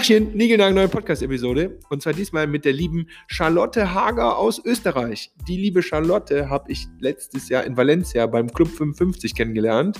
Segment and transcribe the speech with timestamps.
[0.00, 1.78] Tachchen, Nigelnagel, neue Podcast-Episode.
[1.90, 5.30] Und zwar diesmal mit der lieben Charlotte Hager aus Österreich.
[5.46, 9.98] Die liebe Charlotte habe ich letztes Jahr in Valencia beim Club 55 kennengelernt.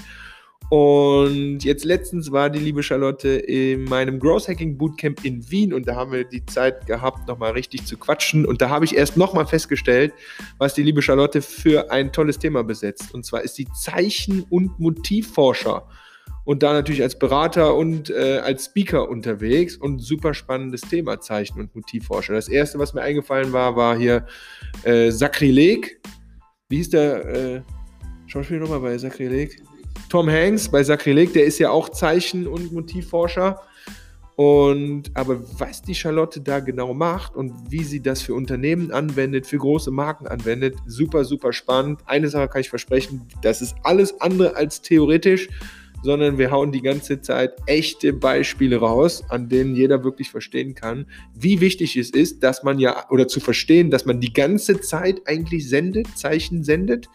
[0.70, 5.86] Und jetzt letztens war die liebe Charlotte in meinem Growth Hacking Bootcamp in Wien und
[5.86, 8.46] da haben wir die Zeit gehabt, nochmal richtig zu quatschen.
[8.46, 10.14] Und da habe ich erst nochmal festgestellt,
[10.56, 13.12] was die liebe Charlotte für ein tolles Thema besetzt.
[13.12, 15.86] Und zwar ist sie Zeichen- und Motivforscher
[16.44, 21.60] und da natürlich als Berater und äh, als Speaker unterwegs und super spannendes Thema Zeichen-
[21.60, 22.34] und Motivforscher.
[22.34, 24.26] Das erste, was mir eingefallen war, war hier
[24.84, 26.00] äh, Sakrileg.
[26.68, 27.62] Wie hieß der äh,
[28.26, 29.62] Schauspieler nochmal bei Sakrileg?
[30.08, 33.60] Tom Hanks bei Sakrileg, der ist ja auch Zeichen- und Motivforscher.
[34.36, 39.46] Und aber was die Charlotte da genau macht und wie sie das für Unternehmen anwendet,
[39.46, 42.00] für große Marken anwendet, super, super spannend.
[42.06, 45.50] Eine Sache kann ich versprechen, das ist alles andere als theoretisch,
[46.02, 51.06] sondern wir hauen die ganze Zeit echte Beispiele raus, an denen jeder wirklich verstehen kann,
[51.34, 55.22] wie wichtig es ist, dass man ja, oder zu verstehen, dass man die ganze Zeit
[55.26, 57.08] eigentlich sendet, Zeichen sendet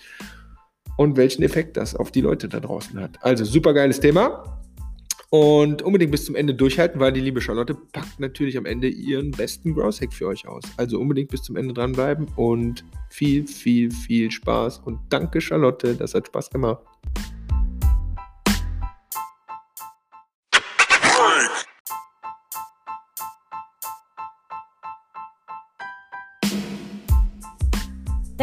[0.97, 3.17] und welchen Effekt das auf die Leute da draußen hat.
[3.21, 4.61] Also super geiles Thema.
[5.31, 9.31] Und unbedingt bis zum Ende durchhalten, weil die liebe Charlotte packt natürlich am Ende ihren
[9.31, 10.63] besten Growth Hack für euch aus.
[10.77, 14.79] Also unbedingt bis zum Ende dranbleiben und viel, viel, viel Spaß.
[14.85, 16.83] Und danke Charlotte, das hat Spaß gemacht.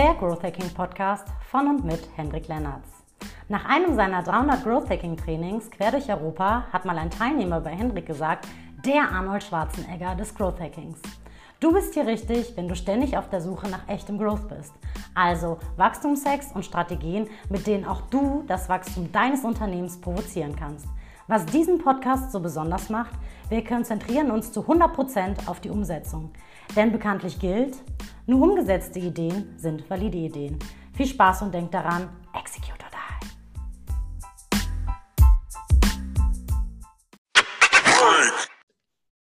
[0.03, 2.89] Der Growth Hacking Podcast von und mit Hendrik Lennertz.
[3.49, 7.71] Nach einem seiner 300 Growth Hacking Trainings quer durch Europa hat mal ein Teilnehmer bei
[7.71, 8.49] Hendrik gesagt,
[8.85, 11.01] der Arnold Schwarzenegger des Growth Hackings.
[11.61, 14.73] Du bist hier richtig, wenn du ständig auf der Suche nach echtem Growth bist.
[15.15, 20.89] Also Wachstumshacks und Strategien, mit denen auch du das Wachstum deines Unternehmens provozieren kannst.
[21.29, 23.13] Was diesen Podcast so besonders macht,
[23.49, 26.33] wir konzentrieren uns zu 100% auf die Umsetzung.
[26.75, 27.77] Denn bekanntlich gilt,
[28.27, 30.59] nur umgesetzte Ideen sind valide Ideen.
[30.97, 33.27] Viel Spaß und denkt daran, execute or die.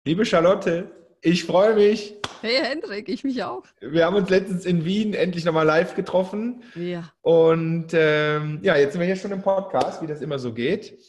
[0.03, 0.91] Liebe Charlotte,
[1.21, 2.13] ich freue mich.
[2.41, 3.63] Hey Hendrik, ich mich auch.
[3.79, 6.63] Wir haben uns letztens in Wien endlich nochmal live getroffen.
[6.75, 7.09] Ja.
[7.21, 10.99] Und ähm, ja, jetzt sind wir hier schon im Podcast, wie das immer so geht.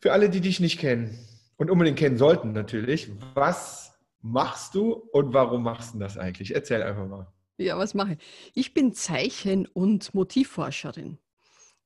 [0.00, 1.18] Für alle, die dich nicht kennen
[1.56, 3.91] und unbedingt kennen sollten natürlich, was
[4.22, 6.54] machst du und warum machst du das eigentlich?
[6.54, 7.26] Erzähl einfach mal.
[7.58, 8.18] Ja, was mache ich?
[8.54, 11.18] Ich bin Zeichen- und Motivforscherin.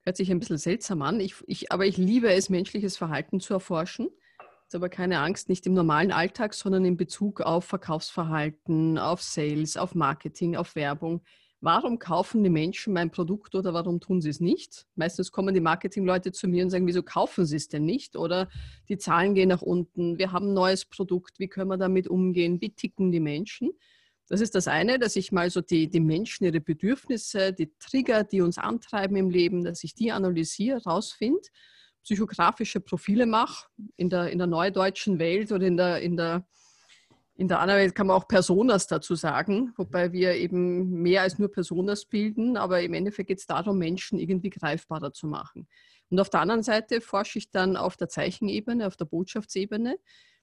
[0.02, 3.54] Hört sich ein bisschen seltsam an, ich, ich, aber ich liebe es, menschliches Verhalten zu
[3.54, 4.08] erforschen.
[4.66, 9.76] Ist aber keine Angst, nicht im normalen Alltag, sondern in Bezug auf Verkaufsverhalten, auf Sales,
[9.76, 11.22] auf Marketing, auf Werbung.
[11.60, 14.86] Warum kaufen die Menschen mein Produkt oder warum tun sie es nicht?
[14.94, 18.14] Meistens kommen die Marketingleute zu mir und sagen, wieso kaufen sie es denn nicht?
[18.14, 18.48] Oder
[18.88, 22.60] die Zahlen gehen nach unten, wir haben ein neues Produkt, wie können wir damit umgehen?
[22.60, 23.72] Wie ticken die Menschen?
[24.28, 28.24] Das ist das eine, dass ich mal so die, die Menschen, ihre Bedürfnisse, die Trigger,
[28.24, 31.40] die uns antreiben im Leben, dass ich die analysiere, rausfinde,
[32.02, 33.68] psychografische Profile mache.
[33.96, 36.46] In der, in der neudeutschen Welt oder in der, in der,
[37.36, 41.38] in der anderen Welt kann man auch Personas dazu sagen, wobei wir eben mehr als
[41.38, 45.68] nur Personas bilden, aber im Endeffekt geht es darum, Menschen irgendwie greifbarer zu machen.
[46.08, 49.98] Und auf der anderen Seite forsche ich dann auf der Zeichenebene, auf der Botschaftsebene.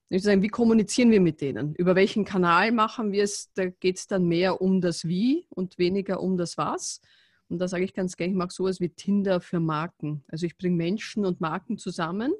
[0.10, 1.74] Wie kommunizieren wir mit denen?
[1.76, 3.52] Über welchen Kanal machen wir es?
[3.54, 7.02] Da geht es dann mehr um das Wie und weniger um das Was.
[7.50, 10.24] Und da sage ich ganz gerne, ich mache sowas wie Tinder für Marken.
[10.28, 12.34] Also ich bringe Menschen und Marken zusammen,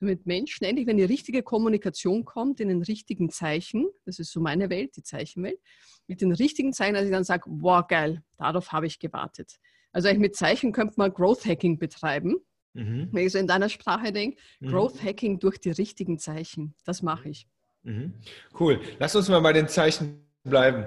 [0.00, 4.40] damit Menschen endlich, wenn die richtige Kommunikation kommt, in den richtigen Zeichen, das ist so
[4.40, 5.58] meine Welt, die Zeichenwelt,
[6.06, 9.58] mit den richtigen Zeichen, dass ich dann sage, wow, geil, darauf habe ich gewartet.
[9.92, 12.36] Also eigentlich mit Zeichen könnte man Growth Hacking betreiben.
[12.74, 13.08] Mhm.
[13.12, 14.68] Wenn ich so in deiner Sprache denke, mhm.
[14.68, 17.46] Growth Hacking durch die richtigen Zeichen, das mache ich.
[17.84, 18.14] Mhm.
[18.58, 18.80] Cool.
[18.98, 20.86] Lass uns mal bei den Zeichen bleiben.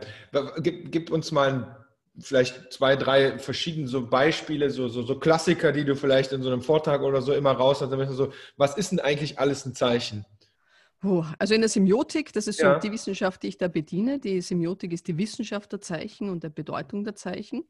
[0.60, 1.87] Gib, gib uns mal ein
[2.20, 6.50] vielleicht zwei, drei verschiedene so Beispiele, so, so, so Klassiker, die du vielleicht in so
[6.50, 10.26] einem Vortrag oder so immer raus hast, so, was ist denn eigentlich alles ein Zeichen?
[11.38, 12.80] also in der Semiotik, das ist so ja.
[12.80, 14.20] die Wissenschaft, die ich da bediene.
[14.20, 17.66] Die Semiotik ist die Wissenschaft der Zeichen und der Bedeutung der Zeichen.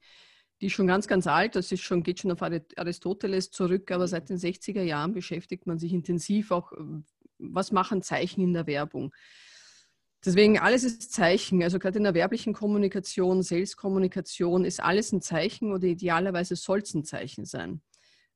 [0.61, 4.07] Die ist schon ganz, ganz alt, das ist schon, geht schon auf Aristoteles zurück, aber
[4.07, 6.71] seit den 60er Jahren beschäftigt man sich intensiv auch,
[7.37, 9.13] was machen Zeichen in der Werbung.
[10.25, 11.61] Deswegen alles ist Zeichen.
[11.63, 16.93] Also gerade in der werblichen Kommunikation, Sales-Kommunikation ist alles ein Zeichen oder idealerweise soll es
[16.93, 17.81] ein Zeichen sein.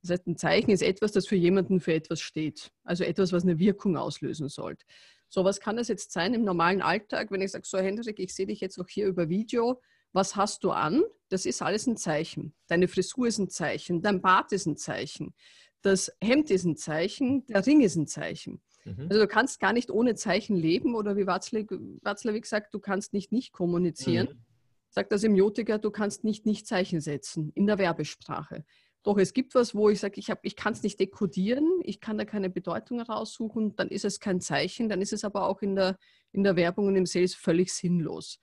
[0.02, 2.72] Das heißt, ein Zeichen ist etwas, das für jemanden für etwas steht.
[2.84, 4.84] Also etwas, was eine Wirkung auslösen sollte.
[5.28, 8.34] So, was kann das jetzt sein im normalen Alltag, wenn ich sage, so Hendrik, ich
[8.34, 9.80] sehe dich jetzt auch hier über Video,
[10.12, 11.02] was hast du an?
[11.30, 12.54] Das ist alles ein Zeichen.
[12.66, 15.34] Deine Frisur ist ein Zeichen, dein Bart ist ein Zeichen,
[15.80, 18.60] das Hemd ist ein Zeichen, der Ring ist ein Zeichen.
[18.84, 19.06] Mhm.
[19.08, 23.32] Also du kannst gar nicht ohne Zeichen leben oder wie Watzlawick sagt, du kannst nicht
[23.32, 24.28] nicht kommunizieren.
[24.28, 24.44] Mhm.
[24.90, 28.64] Sagt der Semiotiker, du kannst nicht nicht Zeichen setzen in der Werbesprache.
[29.04, 32.18] Doch es gibt was, wo ich sage, ich, ich kann es nicht dekodieren, ich kann
[32.18, 35.74] da keine Bedeutung raussuchen, dann ist es kein Zeichen, dann ist es aber auch in
[35.74, 35.98] der,
[36.30, 38.38] in der Werbung und im Sales völlig sinnlos.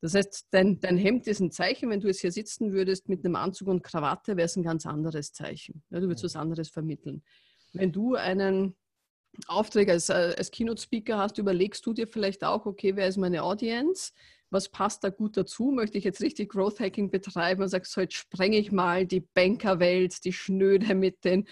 [0.00, 3.24] Das heißt, dein, dein Hemd ist ein Zeichen, wenn du jetzt hier sitzen würdest mit
[3.24, 5.84] einem Anzug und Krawatte, wäre es ein ganz anderes Zeichen.
[5.90, 7.22] Ja, du würdest was anderes vermitteln.
[7.72, 8.74] Wenn du einen
[9.46, 13.42] Auftrag als, äh, als Keynote-Speaker hast, überlegst du dir vielleicht auch, okay, wer ist meine
[13.42, 14.12] Audience?
[14.50, 15.70] Was passt da gut dazu?
[15.70, 19.20] Möchte ich jetzt richtig Growth Hacking betreiben und sagst, so jetzt sprenge ich mal die
[19.20, 21.48] Bankerwelt, die Schnöde mit den,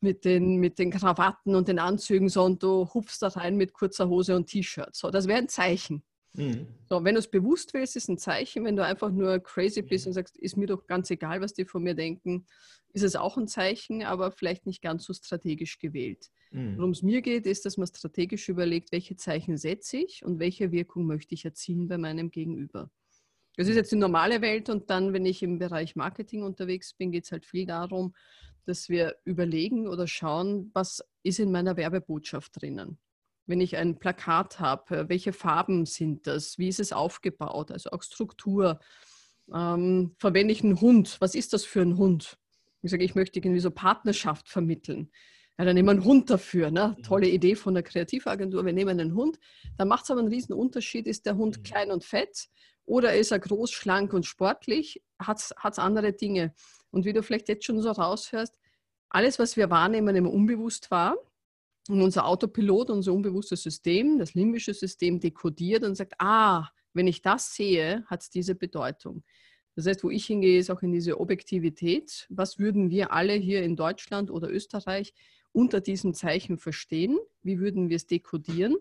[0.00, 4.08] mit den, mit den Krawatten und den Anzügen, sondern du hupfst da rein mit kurzer
[4.08, 4.94] Hose und T-Shirt.
[4.94, 6.04] So, das wäre ein Zeichen.
[6.34, 6.66] Mhm.
[6.88, 8.64] So, wenn du es bewusst willst, ist ein Zeichen.
[8.64, 10.10] Wenn du einfach nur crazy bist mhm.
[10.10, 12.46] und sagst, ist mir doch ganz egal, was die von mir denken,
[12.94, 16.30] ist es auch ein Zeichen, aber vielleicht nicht ganz so strategisch gewählt.
[16.52, 16.78] Mhm.
[16.78, 20.70] Worum es mir geht, ist, dass man strategisch überlegt, welche Zeichen setze ich und welche
[20.70, 22.90] Wirkung möchte ich erzielen bei meinem Gegenüber.
[23.56, 23.78] Das ist mhm.
[23.78, 27.32] jetzt die normale Welt und dann, wenn ich im Bereich Marketing unterwegs bin, geht es
[27.32, 28.14] halt viel darum,
[28.64, 32.98] dass wir überlegen oder schauen, was ist in meiner Werbebotschaft drinnen.
[33.46, 36.58] Wenn ich ein Plakat habe, welche Farben sind das?
[36.58, 37.72] Wie ist es aufgebaut?
[37.72, 38.78] Also auch Struktur.
[39.52, 41.16] Ähm, verwende ich einen Hund?
[41.20, 42.38] Was ist das für ein Hund?
[42.84, 45.10] Ich sage, ich möchte irgendwie so Partnerschaft vermitteln.
[45.58, 46.70] Ja, dann nehmen wir einen Hund dafür.
[46.70, 46.94] Ne?
[46.98, 47.02] Mhm.
[47.02, 48.64] Tolle Idee von der Kreativagentur.
[48.64, 49.38] Wir nehmen einen Hund.
[49.78, 51.06] Da macht es aber einen riesen Unterschied.
[51.06, 51.62] Ist der Hund mhm.
[51.62, 52.48] klein und fett
[52.84, 55.02] oder ist er groß, schlank und sportlich?
[55.18, 56.54] Hat es andere Dinge.
[56.90, 58.58] Und wie du vielleicht jetzt schon so raushörst,
[59.08, 61.16] alles, was wir wahrnehmen, nehmen wir unbewusst wahr.
[61.88, 67.22] Und unser Autopilot, unser unbewusstes System, das limbische System dekodiert und sagt, ah, wenn ich
[67.22, 69.22] das sehe, hat es diese Bedeutung.
[69.76, 72.26] Das heißt, wo ich hingehe, ist auch in diese Objektivität.
[72.30, 75.12] Was würden wir alle hier in Deutschland oder Österreich
[75.52, 77.18] unter diesem Zeichen verstehen?
[77.42, 78.76] Wie würden wir es dekodieren?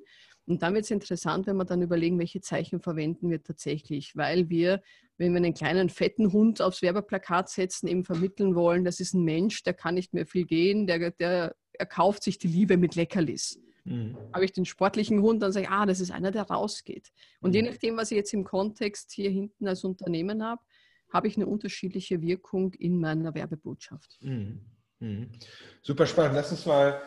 [0.45, 4.49] Und dann wird es interessant, wenn wir dann überlegen, welche Zeichen verwenden wir tatsächlich, weil
[4.49, 4.81] wir,
[5.17, 9.23] wenn wir einen kleinen fetten Hund aufs Werbeplakat setzen, eben vermitteln wollen, das ist ein
[9.23, 13.59] Mensch, der kann nicht mehr viel gehen, der, der erkauft sich die Liebe mit Leckerlis.
[13.85, 14.17] Mhm.
[14.33, 17.11] Habe ich den sportlichen Hund, dann sage ich, ah, das ist einer, der rausgeht.
[17.39, 17.55] Und mhm.
[17.55, 20.61] je nachdem, was ich jetzt im Kontext hier hinten als Unternehmen habe,
[21.13, 24.17] habe ich eine unterschiedliche Wirkung in meiner Werbebotschaft.
[24.21, 24.59] Mhm.
[24.99, 25.29] Mhm.
[25.81, 26.35] Super spannend.
[26.35, 27.01] Lass uns mal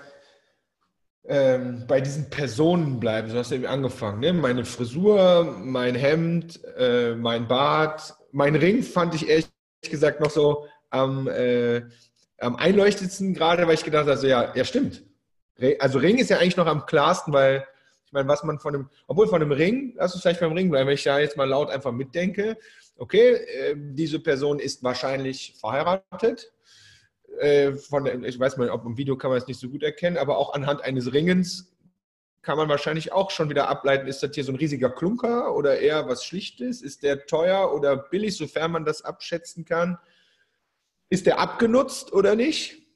[1.25, 3.29] ähm, bei diesen Personen bleiben.
[3.29, 4.21] So hast du eben angefangen.
[4.21, 4.33] Ne?
[4.33, 9.49] Meine Frisur, mein Hemd, äh, mein Bart, mein Ring fand ich ehrlich
[9.83, 11.83] gesagt noch so am, äh,
[12.39, 15.03] am einleuchtendsten gerade, weil ich gedacht habe, also, ja, ja, stimmt.
[15.81, 17.67] Also Ring ist ja eigentlich noch am klarsten, weil
[18.05, 20.71] ich meine, was man von einem, obwohl von einem Ring, lass uns vielleicht beim Ring
[20.71, 22.59] bleiben, wenn ich da jetzt mal laut einfach mitdenke,
[22.97, 26.53] okay, äh, diese Person ist wahrscheinlich verheiratet,
[27.39, 30.17] äh, von, ich weiß mal, ob im Video kann man es nicht so gut erkennen,
[30.17, 31.73] aber auch anhand eines Ringens
[32.47, 35.81] kann man wahrscheinlich auch schon wieder ableiten, ist das hier so ein riesiger Klunker oder
[35.81, 36.81] eher was Schlichtes?
[36.81, 39.99] Ist der teuer oder billig, sofern man das abschätzen kann?
[41.11, 42.87] Ist der abgenutzt oder nicht?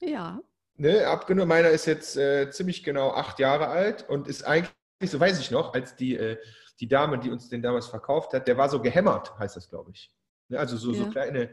[0.00, 0.40] Ja.
[0.76, 1.48] Ne, abgenutzt.
[1.48, 4.70] Meiner ist jetzt äh, ziemlich genau acht Jahre alt und ist eigentlich,
[5.04, 6.36] so weiß ich noch, als die, äh,
[6.80, 9.92] die Dame, die uns den damals verkauft hat, der war so gehämmert, heißt das, glaube
[9.92, 10.12] ich.
[10.48, 11.04] Ne, also so, ja.
[11.04, 11.50] so kleine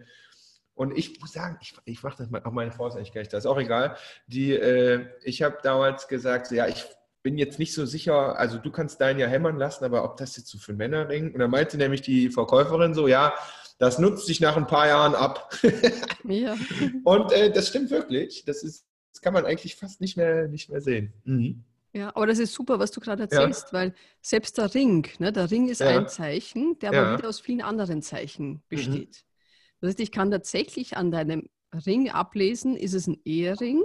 [0.73, 3.21] und ich muss sagen, ich, ich mache das mal, auch meine Frau ist eigentlich gar
[3.21, 3.97] nicht da, ist auch egal.
[4.27, 6.85] Die, äh, ich habe damals gesagt, so, ja, ich
[7.23, 10.37] bin jetzt nicht so sicher, also du kannst deinen ja hämmern lassen, aber ob das
[10.37, 11.33] jetzt so für Männer ringt?
[11.33, 13.33] Und dann meinte nämlich die Verkäuferin so, ja,
[13.77, 15.53] das nutzt sich nach ein paar Jahren ab.
[16.23, 16.55] ja.
[17.03, 18.45] Und äh, das stimmt wirklich.
[18.45, 21.13] Das ist, das kann man eigentlich fast nicht mehr, nicht mehr sehen.
[21.25, 21.63] Mhm.
[21.93, 23.73] Ja, aber das ist super, was du gerade erzählst, ja.
[23.73, 25.87] weil selbst der Ring, ne, der Ring ist ja.
[25.87, 28.61] ein Zeichen, der aber wieder aus vielen anderen Zeichen mhm.
[28.69, 29.09] besteht.
[29.09, 29.81] Mhm.
[29.81, 31.49] Das heißt, ich kann tatsächlich an deinem
[31.85, 33.83] Ring ablesen, ist es ein Ehering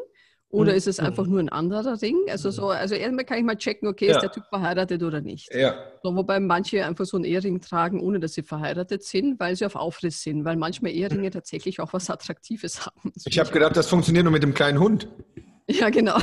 [0.48, 0.78] oder mhm.
[0.78, 2.16] ist es einfach nur ein anderer Ring?
[2.28, 4.14] Also so, also erstmal kann ich mal checken, okay, ja.
[4.14, 5.52] ist der Typ verheiratet oder nicht.
[5.52, 5.74] Ja.
[6.02, 9.66] So, wobei manche einfach so einen Ehering tragen, ohne dass sie verheiratet sind, weil sie
[9.66, 13.12] auf Aufriss sind, weil manchmal Eheringe tatsächlich auch was Attraktives haben.
[13.24, 15.08] ich habe gedacht, das funktioniert nur mit dem kleinen Hund.
[15.68, 16.16] Ja, genau.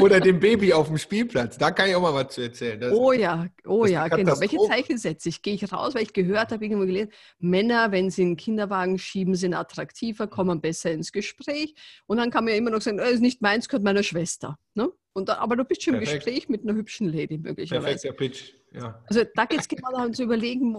[0.00, 1.58] Oder dem Baby auf dem Spielplatz.
[1.58, 2.78] Da kann ich auch mal was zu erzählen.
[2.78, 4.38] Das, oh ja, oh ja, genau.
[4.38, 5.42] Welche Zeichen setze ich?
[5.42, 9.34] Gehe ich raus, weil ich gehört habe, irgendwo gelesen, Männer, wenn sie einen Kinderwagen schieben,
[9.34, 11.74] sind attraktiver, kommen besser ins Gespräch.
[12.06, 14.56] Und dann kann man ja immer noch sagen, das ist nicht meins, gehört meiner Schwester.
[14.74, 14.92] Ne?
[15.14, 18.08] Und, aber du bist schon im Gespräch mit einer hübschen Lady möglicherweise.
[18.08, 19.02] Perfekter Pitch, ja.
[19.08, 20.76] Also da geht es genau darum zu überlegen,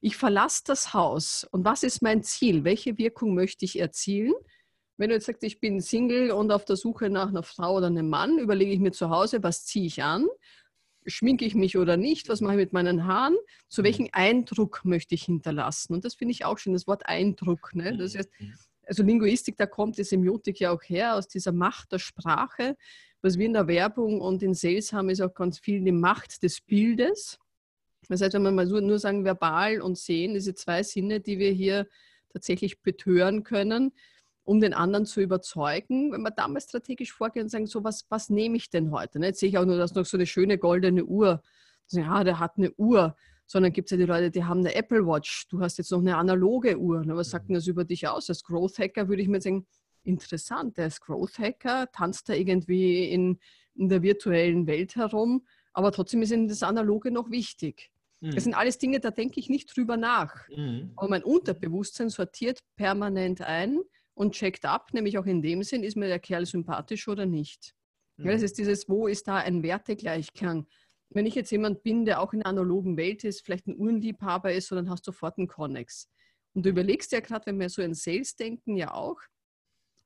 [0.00, 2.64] ich verlasse das Haus und was ist mein Ziel?
[2.64, 4.32] Welche Wirkung möchte ich erzielen?
[5.00, 7.86] Wenn du jetzt sagst, ich bin Single und auf der Suche nach einer Frau oder
[7.86, 10.26] einem Mann, überlege ich mir zu Hause, was ziehe ich an?
[11.06, 12.28] Schminke ich mich oder nicht?
[12.28, 13.34] Was mache ich mit meinen Haaren?
[13.70, 13.86] Zu mhm.
[13.86, 15.94] welchem Eindruck möchte ich hinterlassen?
[15.94, 17.74] Und das finde ich auch schön, das Wort Eindruck.
[17.74, 17.96] Ne?
[17.96, 18.52] Das heißt, mhm.
[18.84, 22.76] also Linguistik, da kommt die Semiotik ja auch her, aus dieser Macht der Sprache.
[23.22, 26.42] was wir in der Werbung und in Sales haben, ist auch ganz viel die Macht
[26.42, 27.38] des Bildes.
[28.10, 31.52] Das heißt, wenn wir mal nur sagen, verbal und sehen, diese zwei Sinne, die wir
[31.52, 31.88] hier
[32.34, 33.92] tatsächlich betören können,
[34.50, 38.06] um den anderen zu überzeugen, wenn wir da mal strategisch vorgehen und sagen, so was,
[38.08, 39.20] was nehme ich denn heute?
[39.20, 41.40] Jetzt sehe ich auch nur, dass noch so eine schöne goldene Uhr.
[41.92, 43.14] Ja, der hat eine Uhr.
[43.46, 45.46] Sondern gibt es ja die Leute, die haben eine Apple Watch.
[45.50, 47.04] Du hast jetzt noch eine analoge Uhr.
[47.06, 48.28] Was sagt denn das über dich aus?
[48.28, 49.68] Als Growth Hacker würde ich mir sagen,
[50.02, 53.38] interessant, der ist Growth Hacker, tanzt da irgendwie in,
[53.76, 57.92] in der virtuellen Welt herum, aber trotzdem ist ihm das Analoge noch wichtig.
[58.18, 58.34] Mhm.
[58.34, 60.48] Das sind alles Dinge, da denke ich nicht drüber nach.
[60.48, 60.90] Mhm.
[60.96, 63.78] Aber mein Unterbewusstsein sortiert permanent ein
[64.20, 67.74] und checkt ab, nämlich auch in dem Sinn, ist mir der Kerl sympathisch oder nicht.
[68.18, 68.26] Mhm.
[68.26, 70.66] Ja, das ist dieses, wo ist da ein Wertegleichklang?
[71.08, 74.52] Wenn ich jetzt jemand bin, der auch in der analogen Welt ist, vielleicht ein Uhrenliebhaber
[74.52, 76.10] ist, so, dann hast du sofort einen Connex.
[76.52, 79.16] Und du überlegst ja gerade, wenn wir so in Sales denken, ja auch,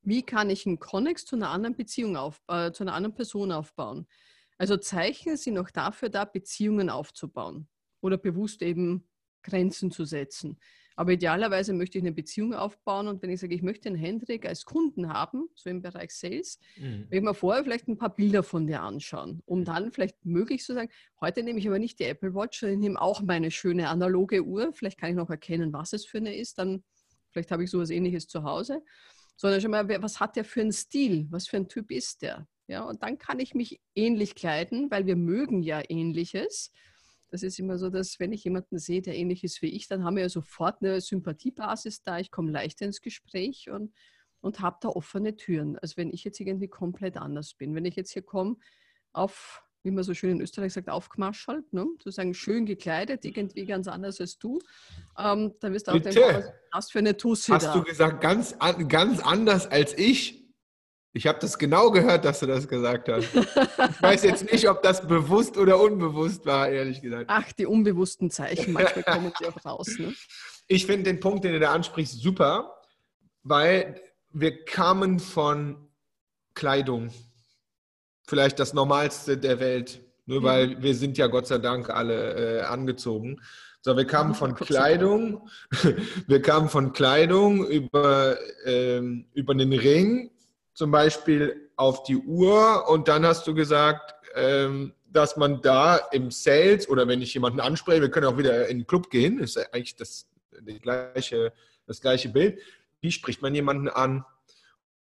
[0.03, 3.51] wie kann ich einen Connex zu einer anderen Beziehung auf, äh, zu einer anderen Person
[3.51, 4.07] aufbauen?
[4.59, 7.67] Also Zeichen sind auch dafür da, Beziehungen aufzubauen
[8.01, 9.09] oder bewusst eben
[9.43, 10.61] Grenzen zu setzen.
[10.97, 14.47] Aber idealerweise möchte ich eine Beziehung aufbauen und wenn ich sage, ich möchte einen Hendrik
[14.47, 17.07] als Kunden haben, so im Bereich Sales, mhm.
[17.11, 19.65] will ich mir vorher vielleicht ein paar Bilder von dir anschauen, um mhm.
[19.65, 22.83] dann vielleicht möglich zu sagen, heute nehme ich aber nicht die Apple Watch, sondern ich
[22.83, 24.73] nehme auch meine schöne analoge Uhr.
[24.73, 26.59] Vielleicht kann ich noch erkennen, was es für eine ist.
[26.59, 26.85] Dann
[27.31, 28.83] vielleicht habe ich sowas ähnliches zu Hause
[29.37, 31.27] sondern schon mal, was hat der für einen Stil?
[31.31, 32.47] Was für ein Typ ist der?
[32.67, 36.73] Ja, und dann kann ich mich ähnlich kleiden, weil wir mögen ja Ähnliches.
[37.35, 40.05] Das ist immer so, dass wenn ich jemanden sehe, der ähnlich ist wie ich, dann
[40.05, 42.21] haben wir ja sofort eine Sympathiebasis da.
[42.21, 43.93] Ich komme leichter ins Gespräch und,
[44.41, 45.77] und habe da offene Türen.
[45.81, 47.75] Also wenn ich jetzt irgendwie komplett anders bin.
[47.75, 48.55] Wenn ich jetzt hier komme
[49.13, 51.85] auf wie man so schön in Österreich sagt, aufgemaschelt, ne?
[51.99, 54.61] sozusagen schön gekleidet, irgendwie ganz anders als du,
[55.19, 56.11] ähm, dann wirst du auch Bitte?
[56.11, 57.75] denken, was hast für eine Tusse Hast da.
[57.75, 58.57] du gesagt, ganz,
[58.89, 60.44] ganz anders als ich?
[61.17, 63.29] Ich habe das genau gehört, dass du das gesagt hast.
[63.33, 67.27] Ich weiß jetzt nicht, ob das bewusst oder unbewusst war, ehrlich gesagt.
[67.29, 69.97] Ach, die unbewussten Zeichen, manchmal kommen die auch raus.
[69.99, 70.13] Ne?
[70.67, 72.75] Ich finde den Punkt, den du da ansprichst, super,
[73.43, 75.91] weil wir kamen von
[76.55, 77.11] Kleidung
[78.27, 80.01] vielleicht das Normalste der Welt.
[80.25, 80.45] Nur mhm.
[80.45, 83.43] weil wir sind ja Gott sei Dank alle äh, angezogen.
[83.83, 85.51] So, wir kamen von Kleidung,
[86.27, 90.31] wir kamen von Kleidung über, ähm, über den Ring,
[90.75, 96.31] zum Beispiel auf die Uhr und dann hast du gesagt, ähm, dass man da im
[96.31, 99.57] Sales oder wenn ich jemanden anspreche, wir können auch wieder in den Club gehen, ist
[99.73, 101.53] eigentlich das, das, gleiche,
[101.87, 102.59] das gleiche Bild.
[103.01, 104.25] Wie spricht man jemanden an?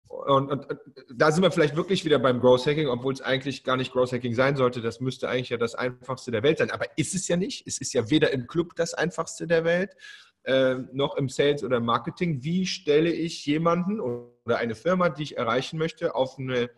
[0.07, 0.79] Und, und, und,
[1.13, 4.13] da sind wir vielleicht wirklich wieder beim Growth Hacking, obwohl es eigentlich gar nicht Growth
[4.13, 4.81] Hacking sein sollte.
[4.81, 6.71] Das müsste eigentlich ja das einfachste der Welt sein.
[6.71, 7.67] Aber ist es ja nicht.
[7.67, 9.97] Es ist ja weder im Club das einfachste der Welt,
[10.47, 12.43] äh, noch im Sales oder Marketing.
[12.43, 16.69] Wie stelle ich jemanden oder eine Firma, die ich erreichen möchte, auf eine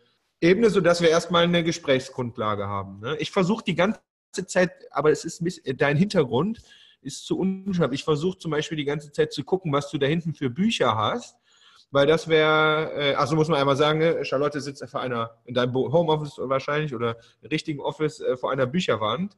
[0.41, 2.99] Ebene, sodass wir erstmal eine Gesprächsgrundlage haben?
[2.99, 3.15] Ne?
[3.19, 4.01] Ich versuche die ganze
[4.45, 5.43] Zeit, aber es ist
[5.77, 6.61] dein Hintergrund
[7.01, 7.93] ist zu unscharf.
[7.93, 10.97] Ich versuche zum Beispiel die ganze Zeit zu gucken, was du da hinten für Bücher
[10.97, 11.39] hast
[11.91, 15.53] weil das wäre, äh, also muss man einmal sagen, ne, Charlotte sitzt vor einer, in
[15.53, 17.17] deinem Homeoffice wahrscheinlich oder
[17.49, 19.37] richtigen Office äh, vor einer Bücherwand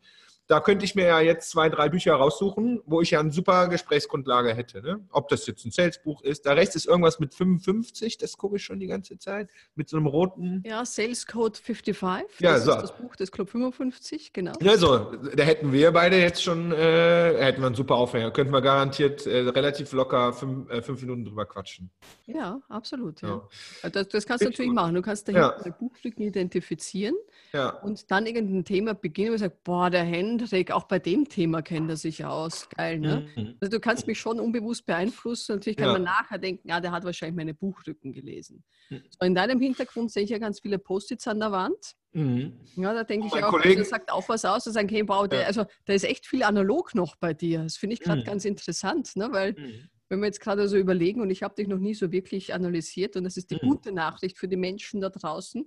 [0.52, 3.70] da könnte ich mir ja jetzt zwei, drei Bücher raussuchen, wo ich ja eine super
[3.70, 4.82] Gesprächsgrundlage hätte.
[4.82, 5.00] Ne?
[5.10, 6.46] Ob das jetzt ein Salesbuch ist.
[6.46, 9.96] Da rechts ist irgendwas mit 55, das gucke ich schon die ganze Zeit, mit so
[9.96, 10.62] einem roten.
[10.66, 12.42] Ja, Sales Code 55.
[12.42, 12.72] Ja, das so.
[12.74, 14.52] ist das Buch des Club 55, genau.
[14.62, 18.32] Ja, so, da hätten wir beide jetzt schon, äh, hätten wir einen super Aufhänger.
[18.32, 21.90] Könnten wir garantiert äh, relativ locker fünf, äh, fünf, Minuten drüber quatschen.
[22.26, 23.22] Ja, absolut.
[23.22, 23.42] Ja.
[23.84, 23.90] ja.
[23.90, 24.96] Das, das, kannst du natürlich machen.
[24.96, 25.72] Du kannst dahinter ja.
[25.72, 27.16] Buchlücken identifizieren
[27.54, 27.70] ja.
[27.70, 30.04] und dann irgendein Thema beginnen und sagen, boah, der
[30.42, 32.68] Hendrik, auch bei dem Thema kennt er sich aus.
[32.70, 33.28] Geil, ne?
[33.36, 33.56] Mhm.
[33.60, 35.56] Also du kannst mich schon unbewusst beeinflussen.
[35.56, 35.94] Natürlich kann ja.
[35.94, 38.64] man nachher denken, ja, der hat wahrscheinlich meine Buchrücken gelesen.
[38.90, 39.04] Mhm.
[39.10, 41.96] So, in deinem Hintergrund sehe ich ja ganz viele Post-its an der Wand.
[42.14, 42.54] Mhm.
[42.76, 45.28] Ja, da denke ich auch, Kollegen, also sagt auch was aus, und sagen, hey, wow,
[45.28, 45.48] der, ja.
[45.48, 47.64] also da ist echt viel analog noch bei dir.
[47.64, 48.26] Das finde ich gerade mhm.
[48.26, 49.30] ganz interessant, ne?
[49.32, 49.90] weil mhm.
[50.10, 53.16] wenn wir jetzt gerade so überlegen und ich habe dich noch nie so wirklich analysiert
[53.16, 53.70] und das ist die mhm.
[53.70, 55.66] gute Nachricht für die Menschen da draußen,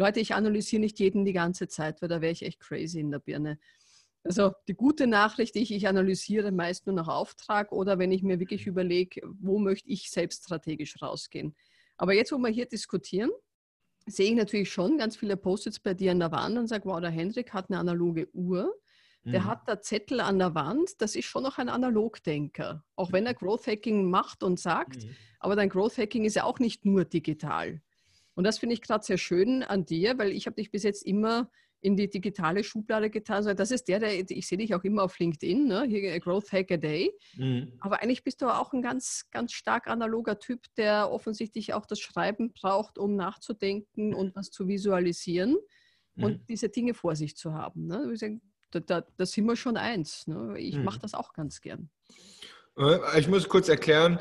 [0.00, 3.10] Leute, ich analysiere nicht jeden die ganze Zeit, weil da wäre ich echt crazy in
[3.10, 3.58] der Birne.
[4.22, 8.38] Also die gute Nachricht, ich, ich analysiere meist nur nach Auftrag oder wenn ich mir
[8.38, 11.56] wirklich überlege, wo möchte ich selbst strategisch rausgehen.
[11.96, 13.30] Aber jetzt, wo wir hier diskutieren,
[14.06, 17.00] sehe ich natürlich schon ganz viele Post-its bei dir an der Wand und sage, wow,
[17.00, 18.74] der Hendrik hat eine analoge Uhr.
[19.24, 19.44] Der mhm.
[19.44, 22.82] hat da Zettel an der Wand, das ist schon noch ein Analogdenker.
[22.96, 25.16] Auch wenn er Growth Hacking macht und sagt, mhm.
[25.40, 27.82] aber dein Growth Hacking ist ja auch nicht nur digital.
[28.34, 31.02] Und das finde ich gerade sehr schön an dir, weil ich habe dich bis jetzt
[31.04, 33.36] immer in die digitale Schublade getan.
[33.36, 35.84] Also das ist der, der ich sehe dich auch immer auf LinkedIn, ne?
[35.84, 37.12] hier Growth Hack a Day.
[37.36, 37.72] Mhm.
[37.80, 42.00] Aber eigentlich bist du auch ein ganz, ganz stark analoger Typ, der offensichtlich auch das
[42.00, 45.56] Schreiben braucht, um nachzudenken und was zu visualisieren
[46.16, 46.24] mhm.
[46.24, 47.86] und diese Dinge vor sich zu haben.
[47.86, 48.14] Ne?
[48.70, 50.26] Da, da, da sind wir schon eins.
[50.26, 50.58] Ne?
[50.58, 50.84] Ich mhm.
[50.84, 51.90] mache das auch ganz gern.
[52.76, 54.20] Äh, ich muss kurz erklären,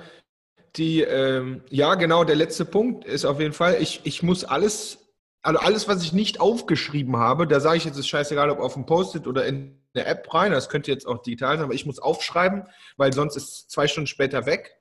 [0.75, 5.08] die, ähm, ja, genau, der letzte Punkt ist auf jeden Fall, ich, ich muss alles,
[5.41, 8.73] also alles, was ich nicht aufgeschrieben habe, da sage ich jetzt, ist scheißegal, ob auf
[8.73, 11.85] dem Post-it oder in eine App rein, das könnte jetzt auch digital sein, aber ich
[11.85, 12.63] muss aufschreiben,
[12.97, 14.75] weil sonst ist es zwei Stunden später weg.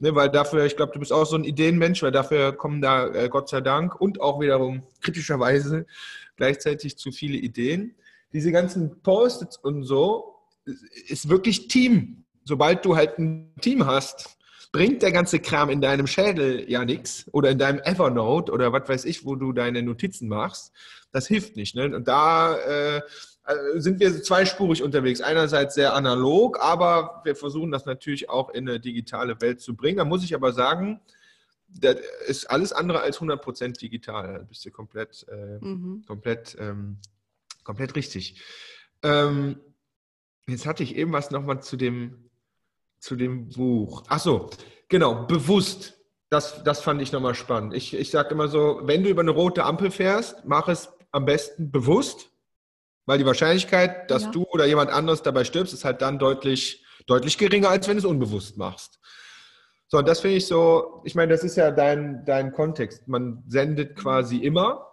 [0.00, 3.08] Ne, weil dafür, ich glaube, du bist auch so ein Ideenmensch, weil dafür kommen da
[3.08, 5.86] äh, Gott sei Dank und auch wiederum kritischerweise
[6.36, 7.96] gleichzeitig zu viele Ideen.
[8.32, 10.36] Diese ganzen Post-its und so
[11.08, 12.24] ist wirklich Team.
[12.44, 14.37] Sobald du halt ein Team hast,
[14.72, 18.88] bringt der ganze Kram in deinem Schädel ja nichts oder in deinem Evernote oder was
[18.88, 20.72] weiß ich, wo du deine Notizen machst.
[21.10, 21.74] Das hilft nicht.
[21.74, 21.94] Ne?
[21.94, 23.02] Und da äh,
[23.76, 25.20] sind wir zweispurig unterwegs.
[25.20, 29.98] Einerseits sehr analog, aber wir versuchen das natürlich auch in eine digitale Welt zu bringen.
[29.98, 31.00] Da muss ich aber sagen,
[31.68, 31.96] das
[32.26, 34.34] ist alles andere als 100% digital.
[34.34, 36.04] Da bist du komplett, äh, mhm.
[36.06, 36.98] komplett, ähm,
[37.64, 38.42] komplett richtig.
[39.02, 39.60] Ähm,
[40.46, 42.27] jetzt hatte ich eben was nochmal zu dem
[43.00, 44.04] zu dem Buch.
[44.08, 44.50] Ach so,
[44.88, 45.94] genau, bewusst.
[46.30, 47.72] Das, das fand ich nochmal spannend.
[47.72, 51.24] Ich, ich sage immer so, wenn du über eine rote Ampel fährst, mach es am
[51.24, 52.30] besten bewusst,
[53.06, 54.30] weil die Wahrscheinlichkeit, dass ja.
[54.30, 58.00] du oder jemand anderes dabei stirbst, ist halt dann deutlich, deutlich geringer, als wenn du
[58.00, 58.98] es unbewusst machst.
[59.86, 63.08] So, und das finde ich so, ich meine, das ist ja dein, dein Kontext.
[63.08, 64.87] Man sendet quasi immer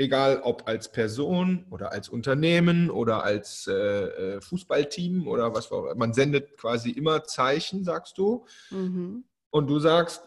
[0.00, 5.84] egal ob als Person oder als Unternehmen oder als äh, äh Fußballteam oder was auch
[5.84, 5.94] immer.
[5.94, 8.46] Man sendet quasi immer Zeichen, sagst du.
[8.70, 9.24] Mhm.
[9.50, 10.22] Und du sagst,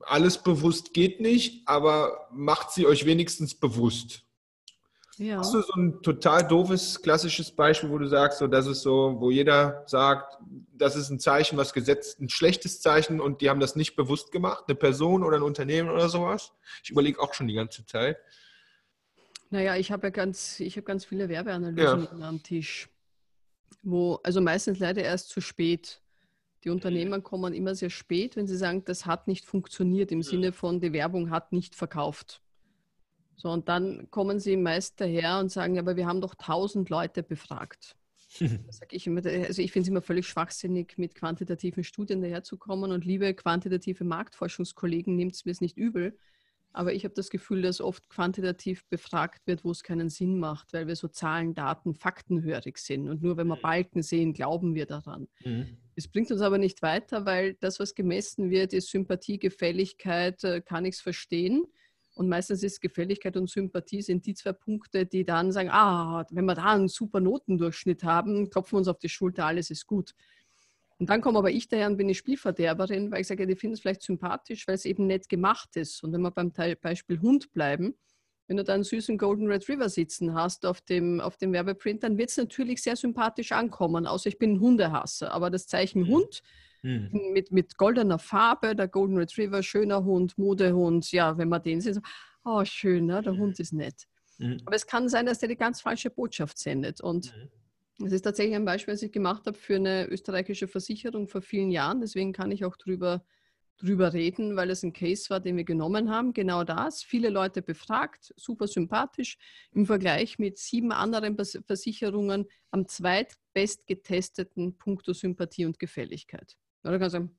[0.00, 4.22] alles bewusst geht nicht, aber macht sie euch wenigstens bewusst.
[5.18, 5.38] Ja.
[5.38, 9.16] Hast du so ein total doofes, klassisches Beispiel, wo du sagst, so, das ist so,
[9.18, 10.36] wo jeder sagt,
[10.74, 14.30] das ist ein Zeichen, was gesetzt, ein schlechtes Zeichen und die haben das nicht bewusst
[14.30, 16.52] gemacht, eine Person oder ein Unternehmen oder sowas?
[16.84, 18.18] Ich überlege auch schon die ganze Zeit.
[19.50, 22.28] Naja, ich habe ja ganz, ich habe ganz viele Werbeanalysen ja.
[22.28, 22.88] am Tisch,
[23.82, 26.00] wo, also meistens leider erst zu spät.
[26.64, 30.52] Die Unternehmer kommen immer sehr spät, wenn sie sagen, das hat nicht funktioniert, im Sinne
[30.52, 32.42] von, die Werbung hat nicht verkauft.
[33.36, 37.22] So, und dann kommen sie meist daher und sagen, aber wir haben doch tausend Leute
[37.22, 37.96] befragt.
[38.70, 43.04] sag ich immer, also ich finde es immer völlig schwachsinnig, mit quantitativen Studien daherzukommen und
[43.04, 46.18] liebe quantitative Marktforschungskollegen, nehmt es mir nicht übel.
[46.76, 50.74] Aber ich habe das Gefühl, dass oft quantitativ befragt wird, wo es keinen Sinn macht,
[50.74, 53.08] weil wir so Zahlen, Daten, Faktenhörig sind.
[53.08, 53.62] Und nur wenn wir mhm.
[53.62, 55.26] Balken sehen, glauben wir daran.
[55.42, 55.78] Mhm.
[55.94, 60.60] Es bringt uns aber nicht weiter, weil das, was gemessen wird, ist Sympathie, Gefälligkeit, äh,
[60.60, 61.64] kann ich es verstehen.
[62.14, 66.44] Und meistens ist Gefälligkeit und Sympathie sind die zwei Punkte, die dann sagen, ah, wenn
[66.44, 70.14] wir da einen super Notendurchschnitt haben, klopfen wir uns auf die Schulter, alles ist gut.
[70.98, 73.74] Und dann komme aber ich daher und bin eine Spielverderberin, weil ich sage, die finden
[73.74, 76.02] es vielleicht sympathisch, weil es eben nett gemacht ist.
[76.02, 77.94] Und wenn wir beim Beispiel Hund bleiben,
[78.48, 82.16] wenn du da einen süßen Golden Retriever sitzen hast auf dem, auf dem Werbeprint, dann
[82.16, 85.32] wird es natürlich sehr sympathisch ankommen, außer ich bin ein Hundehasser.
[85.32, 86.08] Aber das Zeichen mhm.
[86.08, 86.42] Hund
[86.82, 87.10] mhm.
[87.32, 91.98] mit, mit goldener Farbe, der Golden Retriever, schöner Hund, Modehund, ja, wenn man den sieht,
[92.44, 93.20] oh schön, ne?
[93.20, 93.38] der mhm.
[93.38, 94.04] Hund ist nett.
[94.38, 94.62] Mhm.
[94.64, 97.00] Aber es kann sein, dass der die ganz falsche Botschaft sendet.
[97.00, 97.50] Und mhm.
[97.98, 101.70] Das ist tatsächlich ein Beispiel, das ich gemacht habe für eine österreichische Versicherung vor vielen
[101.70, 102.00] Jahren.
[102.00, 103.24] Deswegen kann ich auch drüber,
[103.78, 106.34] drüber reden, weil es ein Case war, den wir genommen haben.
[106.34, 107.02] Genau das.
[107.02, 109.38] Viele Leute befragt, super sympathisch.
[109.72, 116.56] Im Vergleich mit sieben anderen Versicherungen am zweitbest getesteten Punkto Sympathie und Gefälligkeit.
[116.84, 117.38] Ja, da kann sagen,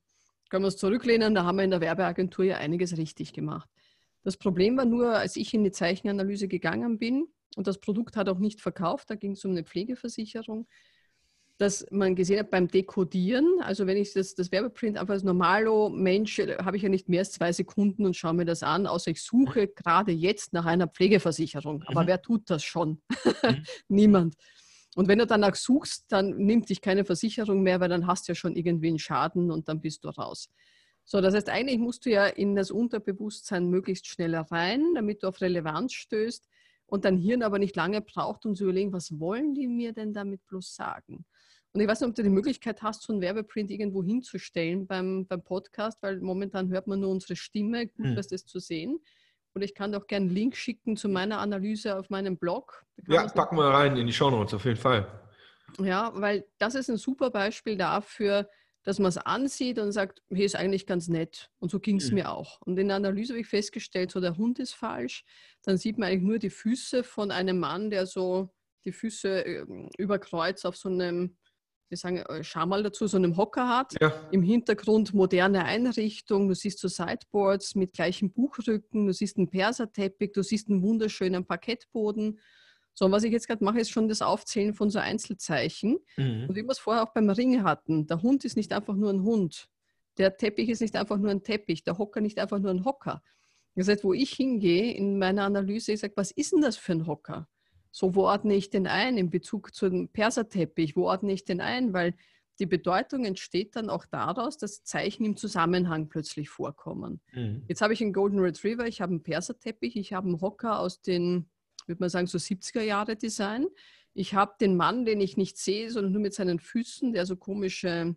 [0.50, 3.68] können wir uns zurücklehnen, da haben wir in der Werbeagentur ja einiges richtig gemacht.
[4.24, 8.28] Das Problem war nur, als ich in die Zeichenanalyse gegangen bin, und das Produkt hat
[8.28, 10.66] auch nicht verkauft, da ging es um eine Pflegeversicherung,
[11.58, 15.88] dass man gesehen hat beim Dekodieren, also wenn ich das, das Werbeprint einfach als normalo
[15.88, 18.86] Mensch, äh, habe ich ja nicht mehr als zwei Sekunden und schaue mir das an,
[18.86, 21.82] außer ich suche gerade jetzt nach einer Pflegeversicherung.
[21.86, 22.06] Aber mhm.
[22.06, 23.02] wer tut das schon?
[23.42, 23.64] Mhm.
[23.88, 24.34] Niemand.
[24.94, 28.32] Und wenn du danach suchst, dann nimmt dich keine Versicherung mehr, weil dann hast du
[28.32, 30.48] ja schon irgendwie einen Schaden und dann bist du raus.
[31.04, 35.28] So, das heißt, eigentlich musst du ja in das Unterbewusstsein möglichst schnell rein, damit du
[35.28, 36.48] auf Relevanz stößt
[36.88, 40.12] und dein Hirn aber nicht lange braucht, um zu überlegen, was wollen die mir denn
[40.12, 41.24] damit bloß sagen?
[41.72, 45.26] Und ich weiß nicht, ob du die Möglichkeit hast, so ein Werbeprint irgendwo hinzustellen beim,
[45.26, 47.86] beim Podcast, weil momentan hört man nur unsere Stimme.
[47.88, 48.14] Gut, hm.
[48.16, 48.98] das zu sehen.
[49.54, 52.84] Und ich kann doch gerne einen Link schicken zu meiner Analyse auf meinem Blog.
[53.06, 55.06] Ja, packen wir rein in die Show Notes auf jeden Fall.
[55.78, 58.48] Ja, weil das ist ein super Beispiel dafür,
[58.84, 61.50] dass man es ansieht und sagt, hey, ist eigentlich ganz nett.
[61.58, 62.14] Und so ging es mhm.
[62.16, 62.60] mir auch.
[62.62, 65.24] Und in der Analyse habe ich festgestellt, so der Hund ist falsch.
[65.62, 68.50] Dann sieht man eigentlich nur die Füße von einem Mann, der so
[68.84, 71.36] die Füße ähm, über Kreuz auf so einem,
[71.88, 73.94] wir sagen äh, Schamal dazu, so einem Hocker hat.
[74.00, 74.12] Ja.
[74.30, 76.48] Im Hintergrund moderne Einrichtung.
[76.48, 79.06] Du siehst so Sideboards mit gleichem Buchrücken.
[79.06, 80.32] Du siehst einen Perserteppich.
[80.32, 82.40] Du siehst einen wunderschönen Parkettboden.
[82.98, 86.00] So, und was ich jetzt gerade mache, ist schon das Aufzählen von so Einzelzeichen.
[86.16, 86.46] Mhm.
[86.48, 89.10] Und wie wir es vorher auch beim Ring hatten, der Hund ist nicht einfach nur
[89.10, 89.68] ein Hund.
[90.16, 93.22] Der Teppich ist nicht einfach nur ein Teppich, der Hocker nicht einfach nur ein Hocker.
[93.76, 96.90] Das heißt, wo ich hingehe in meiner Analyse, ich sage, was ist denn das für
[96.90, 97.46] ein Hocker?
[97.92, 100.96] So, wo ordne ich den ein in Bezug zu dem Perserteppich?
[100.96, 101.92] Wo ordne ich den ein?
[101.92, 102.16] Weil
[102.58, 107.20] die Bedeutung entsteht dann auch daraus, dass Zeichen im Zusammenhang plötzlich vorkommen.
[107.32, 107.62] Mhm.
[107.68, 111.00] Jetzt habe ich einen Golden Retriever, ich habe einen Perserteppich, ich habe einen Hocker aus
[111.00, 111.48] den
[111.88, 113.66] würde man sagen, so 70er Jahre Design.
[114.14, 117.36] Ich habe den Mann, den ich nicht sehe, sondern nur mit seinen Füßen, der so
[117.36, 118.16] komische,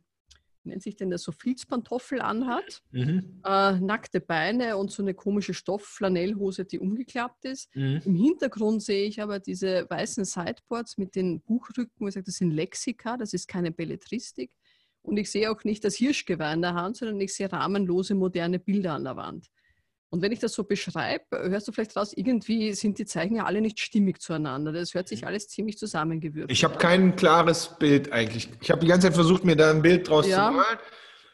[0.64, 3.42] wie nennt sich denn das, so Filzpantoffel anhat, mhm.
[3.46, 7.74] äh, nackte Beine und so eine komische Stoffflanellhose, die umgeklappt ist.
[7.76, 8.02] Mhm.
[8.06, 12.36] Im Hintergrund sehe ich aber diese weißen Sideboards mit den Buchrücken, wo ich sage, das
[12.36, 14.52] sind Lexika, das ist keine Belletristik.
[15.04, 18.60] Und ich sehe auch nicht das Hirschgeweih in der Hand, sondern ich sehe rahmenlose moderne
[18.60, 19.50] Bilder an der Wand.
[20.12, 23.46] Und wenn ich das so beschreibe, hörst du vielleicht raus, irgendwie sind die Zeichen ja
[23.46, 24.74] alle nicht stimmig zueinander.
[24.74, 25.28] Das hört sich mhm.
[25.28, 28.50] alles ziemlich zusammengewürfelt Ich habe kein klares Bild eigentlich.
[28.62, 30.80] Ich habe die ganze Zeit versucht, mir da ein Bild draus ja, zu malen.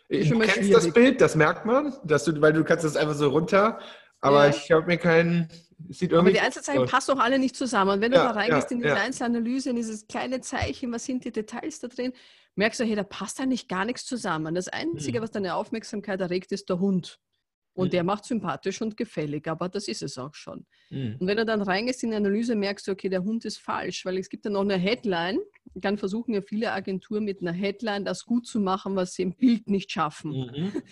[0.09, 0.73] Du kennst schwierig.
[0.73, 3.79] das Bild, das merkt man, dass du, weil du kannst das einfach so runter.
[4.21, 4.49] Aber ja.
[4.51, 5.49] ich habe mir keinen.
[5.89, 6.91] Sieht irgendwie aber die Einzelzeichen aus.
[6.91, 7.91] passen auch alle nicht zusammen.
[7.91, 11.25] Und wenn ja, du da reingehst in die Einzelanalyse, in dieses kleine Zeichen, was sind
[11.25, 12.13] die Details da drin,
[12.55, 14.53] merkst du, hey, da passt eigentlich gar nichts zusammen.
[14.53, 15.23] Das Einzige, hm.
[15.23, 17.19] was deine Aufmerksamkeit erregt, ist der Hund.
[17.77, 17.91] Und mhm.
[17.91, 20.65] der macht sympathisch und gefällig, aber das ist es auch schon.
[20.89, 21.17] Mhm.
[21.19, 24.03] Und wenn du dann reingehst in die Analyse, merkst du, okay, der Hund ist falsch,
[24.03, 25.37] weil es gibt ja noch eine Headline.
[25.75, 29.35] Dann versuchen ja viele Agenturen mit einer Headline das gut zu machen, was sie im
[29.35, 30.31] Bild nicht schaffen.
[30.31, 30.71] Mhm.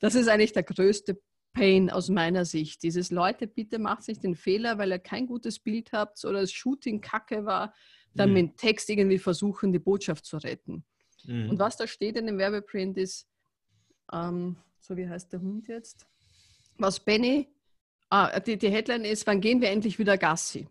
[0.00, 2.82] Das ist eigentlich der größte Pain aus meiner Sicht.
[2.82, 6.50] Dieses Leute, bitte macht sich den Fehler, weil ihr kein gutes Bild habt oder das
[6.50, 7.72] Shooting kacke war,
[8.12, 8.34] dann mhm.
[8.34, 10.84] mit dem Text irgendwie versuchen, die Botschaft zu retten.
[11.22, 11.50] Mhm.
[11.50, 13.28] Und was da steht in dem Werbeprint ist,
[14.12, 16.06] ähm, so wie heißt der Hund jetzt?
[16.82, 17.48] Was Benny,
[18.10, 20.68] ah, die, die Headline ist, wann gehen wir endlich wieder Gassi?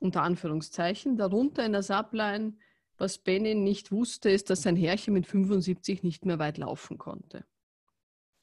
[0.00, 1.16] Unter Anführungszeichen.
[1.16, 2.54] Darunter in der Subline,
[2.96, 7.44] was Benny nicht wusste, ist, dass sein Herrchen mit 75 nicht mehr weit laufen konnte.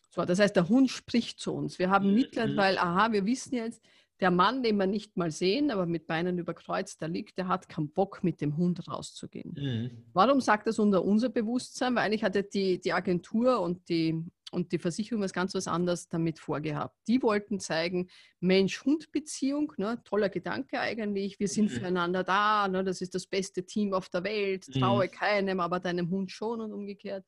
[0.10, 1.80] So, das heißt, der Hund spricht zu uns.
[1.80, 2.15] Wir haben mhm.
[2.15, 3.82] Mitleid, weil, aha, wir wissen jetzt,
[4.19, 7.69] der Mann, den wir nicht mal sehen, aber mit Beinen überkreuzt da liegt, der hat
[7.69, 9.54] keinen Bock, mit dem Hund rauszugehen.
[9.56, 10.04] Mhm.
[10.13, 11.95] Warum sagt das unter unser Bewusstsein?
[11.95, 16.10] Weil eigentlich hatte die, die Agentur und die, und die Versicherung was ganz was anderes
[16.10, 16.96] damit vorgehabt.
[17.08, 18.10] Die wollten zeigen,
[18.40, 21.76] Mensch-Hund-Beziehung, ne, toller Gedanke eigentlich, wir sind mhm.
[21.76, 25.12] füreinander da, ne, das ist das beste Team auf der Welt, traue mhm.
[25.12, 27.26] keinem, aber deinem Hund schon und umgekehrt.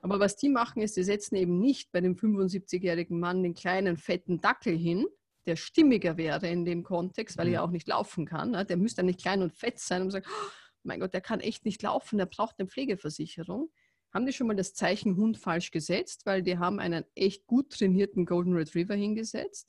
[0.00, 3.96] Aber was die machen, ist, sie setzen eben nicht bei dem 75-jährigen Mann den kleinen,
[3.96, 5.06] fetten Dackel hin,
[5.46, 7.54] der stimmiger wäre in dem Kontext, weil mhm.
[7.54, 8.50] er auch nicht laufen kann.
[8.50, 8.64] Ne?
[8.64, 10.50] Der müsste nicht klein und fett sein und sagen, oh,
[10.82, 13.70] mein Gott, der kann echt nicht laufen, der braucht eine Pflegeversicherung
[14.12, 17.70] haben die schon mal das Zeichen Hund falsch gesetzt, weil die haben einen echt gut
[17.70, 19.68] trainierten Golden Retriever hingesetzt,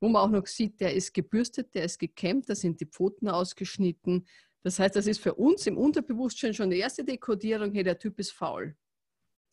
[0.00, 3.28] wo man auch noch sieht, der ist gebürstet, der ist gekämmt, da sind die Pfoten
[3.28, 4.26] ausgeschnitten.
[4.62, 8.18] Das heißt, das ist für uns im Unterbewusstsein schon die erste Dekodierung, hey, der Typ
[8.18, 8.74] ist faul.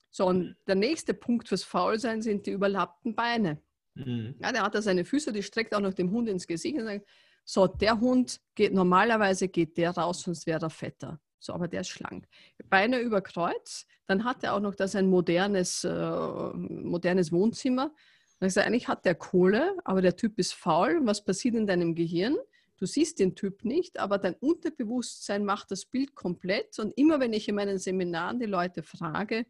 [0.10, 3.62] So, und der nächste Punkt fürs Faulsein sind die überlappten Beine.
[3.96, 4.36] Mhm.
[4.40, 6.86] Ja, der hat da seine Füße, die streckt auch noch dem Hund ins Gesicht und
[6.86, 7.08] sagt,
[7.44, 11.20] so, der Hund geht, normalerweise geht der raus, sonst wäre er fetter.
[11.42, 12.28] So, aber der ist schlank.
[12.70, 17.92] Beine über Kreuz, dann hat er auch noch das ein modernes, äh, modernes Wohnzimmer.
[18.40, 21.02] Dann ich eigentlich hat der Kohle, aber der Typ ist faul.
[21.04, 22.38] Was passiert in deinem Gehirn?
[22.78, 26.78] Du siehst den Typ nicht, aber dein Unterbewusstsein macht das Bild komplett.
[26.80, 29.46] Und immer wenn ich in meinen Seminaren die Leute frage,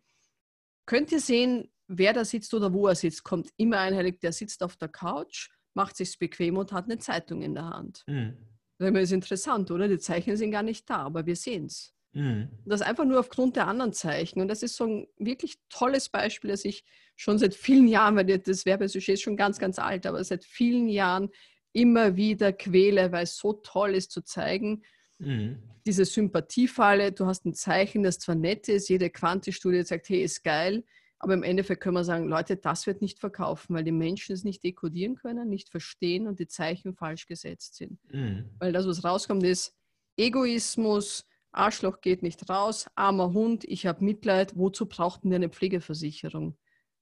[0.86, 4.64] könnt ihr sehen, wer da sitzt oder wo er sitzt, kommt immer einhellig, der sitzt
[4.64, 8.04] auf der Couch, macht sich bequem und hat eine Zeitung in der Hand.
[8.08, 8.51] Mhm.
[8.82, 9.88] Das ist interessant, oder?
[9.88, 11.94] Die Zeichen sind gar nicht da, aber wir sehen es.
[12.14, 12.50] Mhm.
[12.66, 14.42] Das einfach nur aufgrund der anderen Zeichen.
[14.42, 16.84] Und das ist so ein wirklich tolles Beispiel, das ich
[17.16, 20.88] schon seit vielen Jahren, weil das Werbesujet ist schon ganz, ganz alt, aber seit vielen
[20.90, 21.30] Jahren
[21.74, 24.84] immer wieder quäle, weil es so toll ist zu zeigen.
[25.20, 25.62] Mhm.
[25.86, 30.44] Diese Sympathiefalle, du hast ein Zeichen, das zwar nett ist, jede Quantistudie sagt, hey, ist
[30.44, 30.84] geil,
[31.22, 34.44] aber im Endeffekt können wir sagen, Leute, das wird nicht verkaufen, weil die Menschen es
[34.44, 38.00] nicht dekodieren können, nicht verstehen und die Zeichen falsch gesetzt sind.
[38.12, 38.50] Mhm.
[38.58, 39.76] Weil das, was rauskommt, ist
[40.18, 46.58] Egoismus, Arschloch geht nicht raus, armer Hund, ich habe Mitleid, wozu braucht denn eine Pflegeversicherung?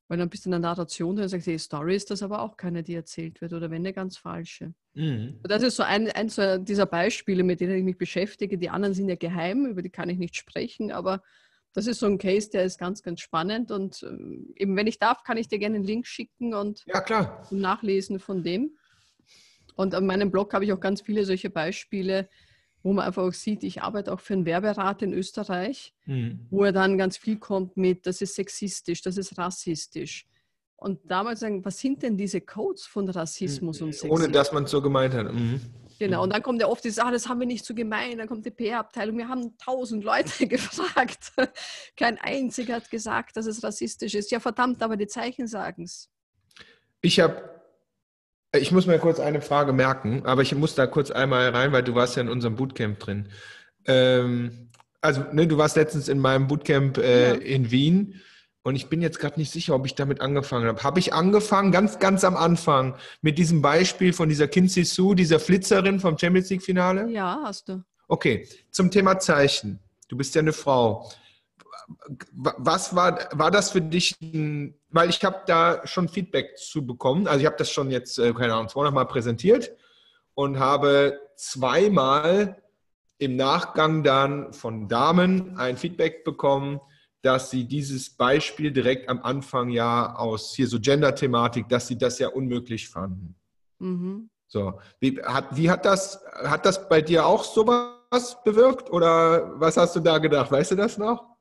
[0.10, 2.58] Weil dann bist du in einer Narration und sagst, hey, Story ist das aber auch
[2.58, 4.74] keine, die erzählt wird oder wenn eine ganz falsche.
[4.96, 5.40] Mhm.
[5.44, 8.58] Das ist so ein, ein dieser Beispiele, mit denen ich mich beschäftige.
[8.58, 11.24] Die anderen sind ja geheim, über die kann ich nicht sprechen, aber
[11.74, 13.72] das ist so ein Case, der ist ganz, ganz spannend.
[13.72, 17.02] Und ähm, eben, wenn ich darf, kann ich dir gerne einen Link schicken und ja,
[17.02, 17.48] klar.
[17.52, 18.76] nachlesen von dem.
[19.76, 22.28] Und an meinem Blog habe ich auch ganz viele solche Beispiele,
[22.84, 26.48] wo man einfach auch sieht, ich arbeite auch für einen Werberat in Österreich, mhm.
[26.50, 30.26] wo er dann ganz viel kommt mit, das ist sexistisch, das ist rassistisch.
[30.76, 33.88] Und damals sagen, was sind denn diese Codes von Rassismus mhm.
[33.88, 34.20] und Sexismus?
[34.20, 35.32] Ohne dass man es so gemeint hat.
[35.34, 35.60] Mhm.
[36.00, 38.20] Genau, und dann kommt ja oft die Sache, das haben wir nicht so gemeint.
[38.20, 41.34] Dann kommt die PR-Abteilung, wir haben tausend Leute gefragt.
[41.98, 44.32] Kein einziger hat gesagt, dass es rassistisch ist.
[44.32, 46.10] Ja, verdammt, aber die Zeichen sagen es.
[47.02, 47.60] Ich habe
[48.52, 51.84] ich muss mir kurz eine Frage merken, aber ich muss da kurz einmal rein, weil
[51.84, 53.30] du warst ja in unserem Bootcamp drin.
[53.86, 54.70] Ähm,
[55.02, 57.34] also, ne, du warst letztens in meinem Bootcamp äh, ja.
[57.36, 58.22] in Wien
[58.70, 60.84] und ich bin jetzt gerade nicht sicher, ob ich damit angefangen habe.
[60.84, 65.40] Habe ich angefangen, ganz, ganz am Anfang, mit diesem Beispiel von dieser Kinsey Sue, dieser
[65.40, 67.10] Flitzerin vom Champions League-Finale?
[67.10, 67.84] Ja, hast du.
[68.08, 69.80] Okay, zum Thema Zeichen.
[70.08, 71.10] Du bist ja eine Frau
[72.34, 77.28] was war, war das für dich, ein, weil ich habe da schon Feedback zu bekommen,
[77.28, 79.72] also ich habe das schon jetzt, äh, keine Ahnung, 200 Mal präsentiert
[80.36, 82.62] und habe zweimal
[83.18, 86.80] im Nachgang dann von Damen ein Feedback bekommen,
[87.22, 92.20] dass sie dieses Beispiel direkt am Anfang ja aus hier so Gender-Thematik, dass sie das
[92.20, 93.36] ja unmöglich fanden.
[93.80, 94.30] Mhm.
[94.48, 99.78] So, wie hat, wie hat das, hat das bei dir auch sowas bewirkt oder was
[99.78, 100.52] hast du da gedacht?
[100.52, 101.38] Weißt du das noch?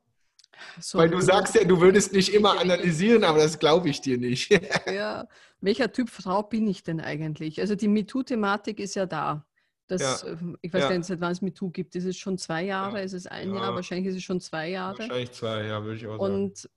[0.79, 4.17] So Weil du sagst ja, du würdest nicht immer analysieren, aber das glaube ich dir
[4.17, 4.51] nicht.
[4.91, 5.25] ja,
[5.61, 7.59] welcher Typ Frau bin ich denn eigentlich?
[7.59, 9.45] Also die MeToo-Thematik ist ja da.
[9.89, 10.29] Das, ja.
[10.29, 10.89] Ähm, ich weiß ja.
[10.89, 11.95] gar nicht, seit wann es MeToo gibt.
[11.95, 12.99] Ist es schon zwei Jahre?
[12.99, 13.03] Ja.
[13.03, 13.73] Ist es ein Jahr?
[13.73, 14.99] Wahrscheinlich ist es schon zwei Jahre.
[14.99, 16.33] Wahrscheinlich zwei, ja, würde ich auch sagen.
[16.33, 16.69] Und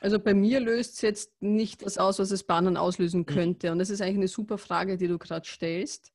[0.00, 3.26] also bei mir löst es jetzt nicht das aus, was es bei anderen auslösen hm.
[3.26, 3.72] könnte.
[3.72, 6.12] Und das ist eigentlich eine super Frage, die du gerade stellst.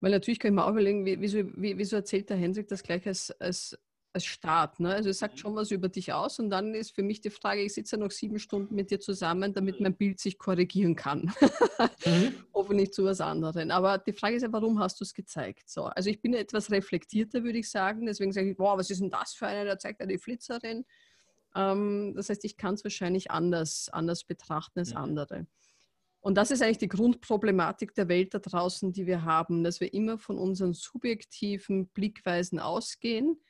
[0.00, 3.30] Weil natürlich kann ich mir auch überlegen, wieso, wieso erzählt der Hendrik das gleich als,
[3.40, 3.78] als
[4.14, 4.80] als Start.
[4.80, 4.94] Ne?
[4.94, 5.38] Also es sagt mhm.
[5.38, 8.02] schon was über dich aus und dann ist für mich die Frage, ich sitze ja
[8.02, 11.32] noch sieben Stunden mit dir zusammen, damit mein Bild sich korrigieren kann.
[12.04, 12.34] mhm.
[12.54, 13.70] Hoffentlich zu was anderem.
[13.70, 15.68] Aber die Frage ist ja, warum hast du es gezeigt?
[15.68, 18.06] So, also ich bin etwas reflektierter, würde ich sagen.
[18.06, 19.64] Deswegen sage ich, wow, was ist denn das für eine?
[19.64, 20.84] Da zeigt er die Flitzerin.
[21.54, 24.98] Ähm, das heißt, ich kann es wahrscheinlich anders, anders betrachten als mhm.
[24.98, 25.46] andere.
[26.20, 29.92] Und das ist eigentlich die Grundproblematik der Welt da draußen, die wir haben, dass wir
[29.92, 33.40] immer von unseren subjektiven Blickweisen ausgehen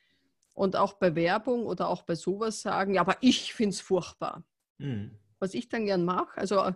[0.53, 4.43] und auch bei Werbung oder auch bei sowas sagen, ja, aber ich finde es furchtbar.
[4.77, 5.17] Mhm.
[5.39, 6.73] Was ich dann gern mache, also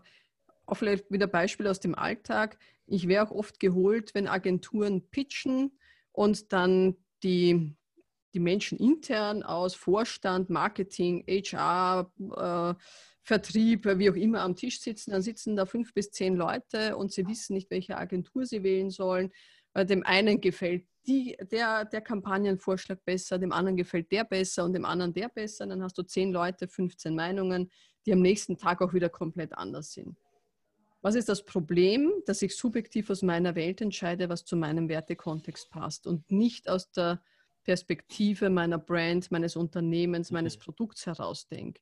[0.66, 5.78] auch vielleicht wieder Beispiel aus dem Alltag, ich wäre auch oft geholt, wenn Agenturen pitchen
[6.12, 7.76] und dann die,
[8.34, 12.82] die Menschen intern aus Vorstand, Marketing, HR, äh,
[13.22, 17.12] Vertrieb, wie auch immer am Tisch sitzen, dann sitzen da fünf bis zehn Leute und
[17.12, 19.32] sie wissen nicht, welche Agentur sie wählen sollen.
[19.86, 24.86] Dem einen gefällt die, der, der Kampagnenvorschlag besser, dem anderen gefällt der besser und dem
[24.86, 25.66] anderen der besser.
[25.66, 27.72] Dann hast du zehn Leute, 15 Meinungen,
[28.06, 30.18] die am nächsten Tag auch wieder komplett anders sind.
[31.02, 32.12] Was ist das Problem?
[32.26, 36.92] Dass ich subjektiv aus meiner Welt entscheide, was zu meinem Wertekontext passt und nicht aus
[36.92, 37.22] der
[37.64, 41.82] Perspektive meiner Brand, meines Unternehmens, meines Produkts herausdenke.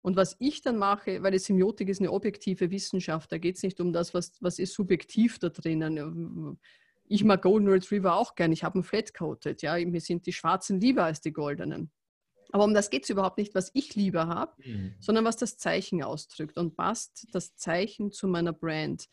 [0.00, 3.62] Und was ich dann mache, weil die Semiotik ist eine objektive Wissenschaft, da geht es
[3.62, 6.58] nicht um das, was, was ist subjektiv da drinnen
[7.12, 8.52] ich mag Golden Retriever auch gern.
[8.52, 9.60] Ich habe einen Flat-Coated.
[9.60, 11.90] Ja, mir sind die schwarzen lieber als die goldenen.
[12.52, 14.94] Aber um das geht es überhaupt nicht, was ich lieber habe, mhm.
[14.98, 16.56] sondern was das Zeichen ausdrückt.
[16.56, 19.08] Und passt das Zeichen zu meiner Brand.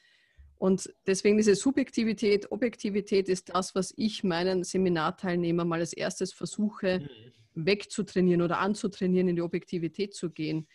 [0.56, 7.00] Und deswegen diese Subjektivität, Objektivität ist das, was ich meinen Seminarteilnehmern mal als erstes versuche
[7.00, 7.66] mhm.
[7.66, 10.68] wegzutrainieren oder anzutrainieren, in die Objektivität zu gehen.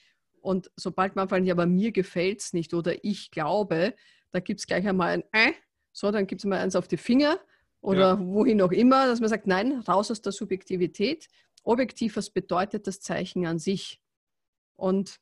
[0.42, 3.94] Und sobald man fallen, ja, aber mir gefällt es nicht oder ich glaube,
[4.30, 5.52] da gibt es gleich einmal ein äh,
[5.94, 7.38] so, dann gibt es mal eins auf die Finger
[7.80, 8.20] oder ja.
[8.20, 11.28] wohin auch immer, dass man sagt, nein, raus aus der Subjektivität.
[11.62, 14.00] Objektiv, was bedeutet das Zeichen an sich?
[14.76, 15.20] Und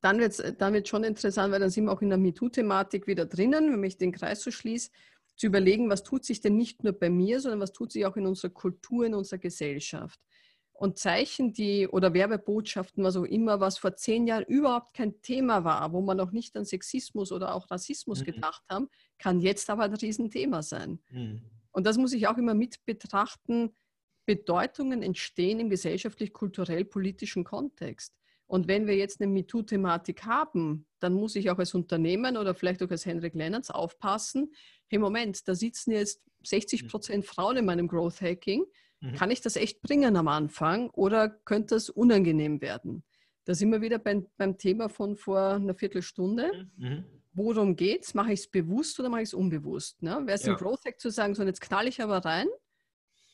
[0.00, 3.06] dann wird es dann wird's schon interessant, weil dann sind wir auch in der MeToo-Thematik
[3.06, 4.90] wieder drinnen, wenn ich den Kreis so schließe,
[5.36, 8.16] zu überlegen, was tut sich denn nicht nur bei mir, sondern was tut sich auch
[8.16, 10.18] in unserer Kultur, in unserer Gesellschaft.
[10.76, 15.62] Und Zeichen, die oder Werbebotschaften, was auch immer, was vor zehn Jahren überhaupt kein Thema
[15.62, 18.24] war, wo man noch nicht an Sexismus oder auch Rassismus mhm.
[18.24, 21.00] gedacht haben, kann jetzt aber ein Riesenthema sein.
[21.10, 21.42] Mhm.
[21.70, 23.70] Und das muss ich auch immer mit betrachten.
[24.26, 28.14] Bedeutungen entstehen im gesellschaftlich-kulturell-politischen Kontext.
[28.46, 32.82] Und wenn wir jetzt eine MeToo-Thematik haben, dann muss ich auch als Unternehmen oder vielleicht
[32.82, 34.52] auch als Henrik Lennartz aufpassen,
[34.88, 36.88] hey Moment, da sitzen jetzt 60 mhm.
[36.88, 38.64] Prozent Frauen in meinem Growth Hacking
[39.04, 39.14] Mhm.
[39.14, 43.04] Kann ich das echt bringen am Anfang oder könnte es unangenehm werden?
[43.44, 46.50] Da sind wir wieder beim, beim Thema von vor einer Viertelstunde.
[46.76, 46.88] Mhm.
[46.88, 47.04] mhm.
[47.36, 48.14] Worum geht's?
[48.14, 50.00] Mache ich es bewusst oder mache ich es unbewusst?
[50.00, 50.22] Ne?
[50.24, 50.52] Wäre es ja.
[50.52, 52.46] ein Growth Hack zu sagen, so jetzt knall ich aber rein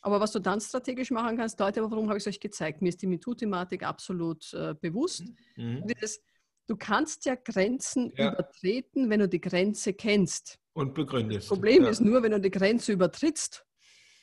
[0.01, 2.81] Aber was du dann strategisch machen kannst, Leute, aber warum habe ich es euch gezeigt?
[2.81, 5.25] Mir ist die MeToo-Thematik absolut äh, bewusst.
[5.57, 5.87] Mhm.
[5.87, 6.23] Dieses,
[6.67, 8.33] du kannst ja Grenzen Ja.
[8.33, 10.59] übertreten, wenn du die Grenze kennst.
[10.73, 11.43] Und begründest.
[11.43, 11.91] Das Problem ja.
[11.91, 13.67] ist nur, wenn du die Grenze übertrittst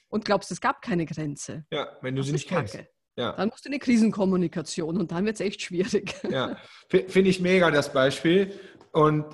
[0.10, 1.66] und glaubst, es gab keine Grenze.
[1.72, 2.76] Ja, wenn du Das sie nicht kennst.
[2.76, 2.90] Kacke.
[3.18, 3.32] Ja.
[3.34, 6.14] Dann musst du eine Krisenkommunikation und dann wird es echt schwierig.
[6.30, 6.58] Ja,
[6.90, 8.54] finde ich mega das Beispiel.
[8.92, 9.26] Und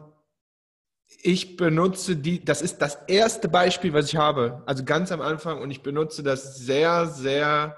[1.22, 5.62] ich benutze die, das ist das erste Beispiel, was ich habe, also ganz am Anfang,
[5.62, 7.78] und ich benutze das sehr, sehr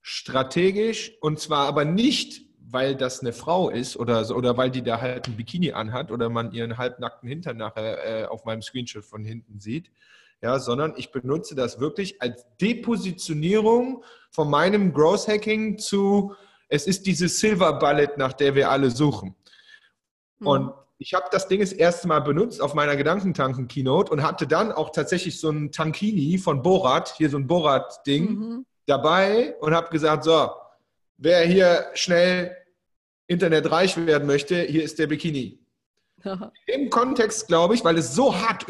[0.00, 4.82] strategisch und zwar aber nicht, weil das eine Frau ist oder, so, oder weil die
[4.82, 9.04] da halt ein Bikini anhat oder man ihren halbnackten Hintern nachher äh, auf meinem Screenshot
[9.04, 9.90] von hinten sieht,
[10.46, 16.34] ja, sondern ich benutze das wirklich als Depositionierung von meinem Growth Hacking zu,
[16.68, 19.34] es ist diese Silver Bullet, nach der wir alle suchen.
[20.38, 20.46] Mhm.
[20.46, 24.70] Und ich habe das Ding das erste Mal benutzt auf meiner Gedankentanken-Keynote und hatte dann
[24.70, 28.66] auch tatsächlich so ein Tankini von Borat, hier so ein Borat-Ding Mhm.
[28.86, 30.48] dabei und habe gesagt, so,
[31.16, 32.56] wer hier schnell
[33.26, 35.58] internetreich werden möchte, hier ist der Bikini.
[36.66, 38.62] Im Kontext, glaube ich, weil es so hart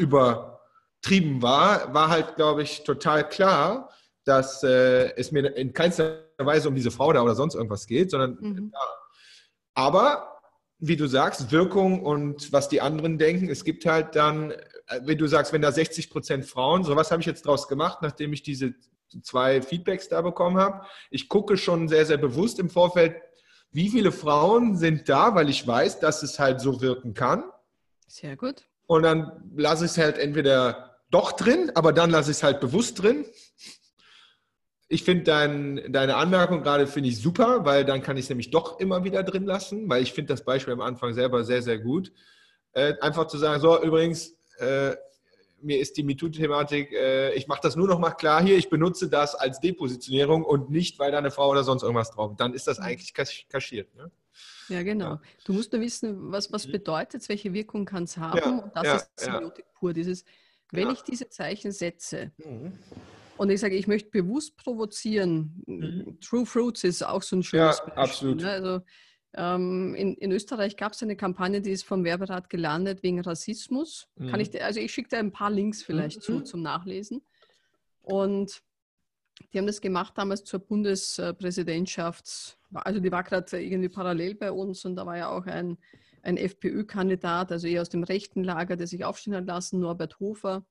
[1.01, 3.89] übertrieben war, war halt, glaube ich, total klar,
[4.25, 8.11] dass äh, es mir in keinster Weise um diese Frau da oder sonst irgendwas geht,
[8.11, 8.73] sondern Mhm.
[9.73, 10.33] aber
[10.79, 15.15] wie du sagst, Wirkung und was die anderen denken, es gibt halt dann, äh, wie
[15.15, 18.33] du sagst, wenn da 60 Prozent Frauen, so was habe ich jetzt draus gemacht, nachdem
[18.33, 18.75] ich diese
[19.23, 20.85] zwei Feedbacks da bekommen habe.
[21.09, 23.15] Ich gucke schon sehr, sehr bewusst im Vorfeld,
[23.71, 27.43] wie viele Frauen sind da, weil ich weiß, dass es halt so wirken kann.
[28.07, 28.65] Sehr gut.
[28.87, 32.59] Und dann lasse ich es halt entweder doch drin, aber dann lasse ich es halt
[32.59, 33.25] bewusst drin.
[34.89, 38.51] Ich finde dein, deine Anmerkung gerade finde ich super, weil dann kann ich es nämlich
[38.51, 41.77] doch immer wieder drin lassen, weil ich finde das Beispiel am Anfang selber sehr, sehr
[41.79, 42.13] gut.
[42.71, 44.95] Äh, einfach zu sagen, so übrigens, äh,
[45.61, 49.09] mir ist die MeToo-Thematik, äh, ich mache das nur noch mal klar hier, ich benutze
[49.09, 52.33] das als Depositionierung und nicht, weil da eine Frau oder sonst irgendwas drauf.
[52.37, 53.93] Dann ist das eigentlich kasch- kaschiert.
[53.95, 54.09] Ne?
[54.69, 55.05] Ja, genau.
[55.11, 55.21] Ja.
[55.45, 56.71] Du musst nur wissen, was, was Mhm.
[56.73, 58.37] bedeutet es, welche Wirkung kann es haben.
[58.37, 59.11] Ja, und das ja, ist.
[59.19, 59.93] Semiotik pur.
[59.93, 60.23] Dieses,
[60.71, 60.93] wenn Ja.
[60.93, 62.73] ich diese Zeichen setze Mhm.
[63.37, 66.19] und ich sage, ich möchte bewusst provozieren, Mhm.
[66.21, 67.93] True Fruits ist auch so ein schönes Ja, Beispiel.
[68.03, 68.41] absolut.
[68.41, 68.49] Ne?
[68.49, 68.81] Also,
[69.33, 74.07] ähm, in, in Österreich gab es eine Kampagne, die ist vom Werberat gelandet wegen Rassismus.
[74.17, 74.39] Kann Mhm.
[74.39, 76.45] ich, dir- also ich schicke dir ein paar Links vielleicht zu Mhm.
[76.45, 77.21] zum Nachlesen.
[78.01, 78.63] Und
[79.53, 82.57] die haben das gemacht damals zur Bundespräsidentschaft.
[82.73, 85.77] Also die war gerade irgendwie parallel bei uns und da war ja auch ein,
[86.21, 90.65] ein FPÖ-Kandidat, also eher aus dem rechten Lager, der sich aufstehen hat lassen, Norbert Hofer.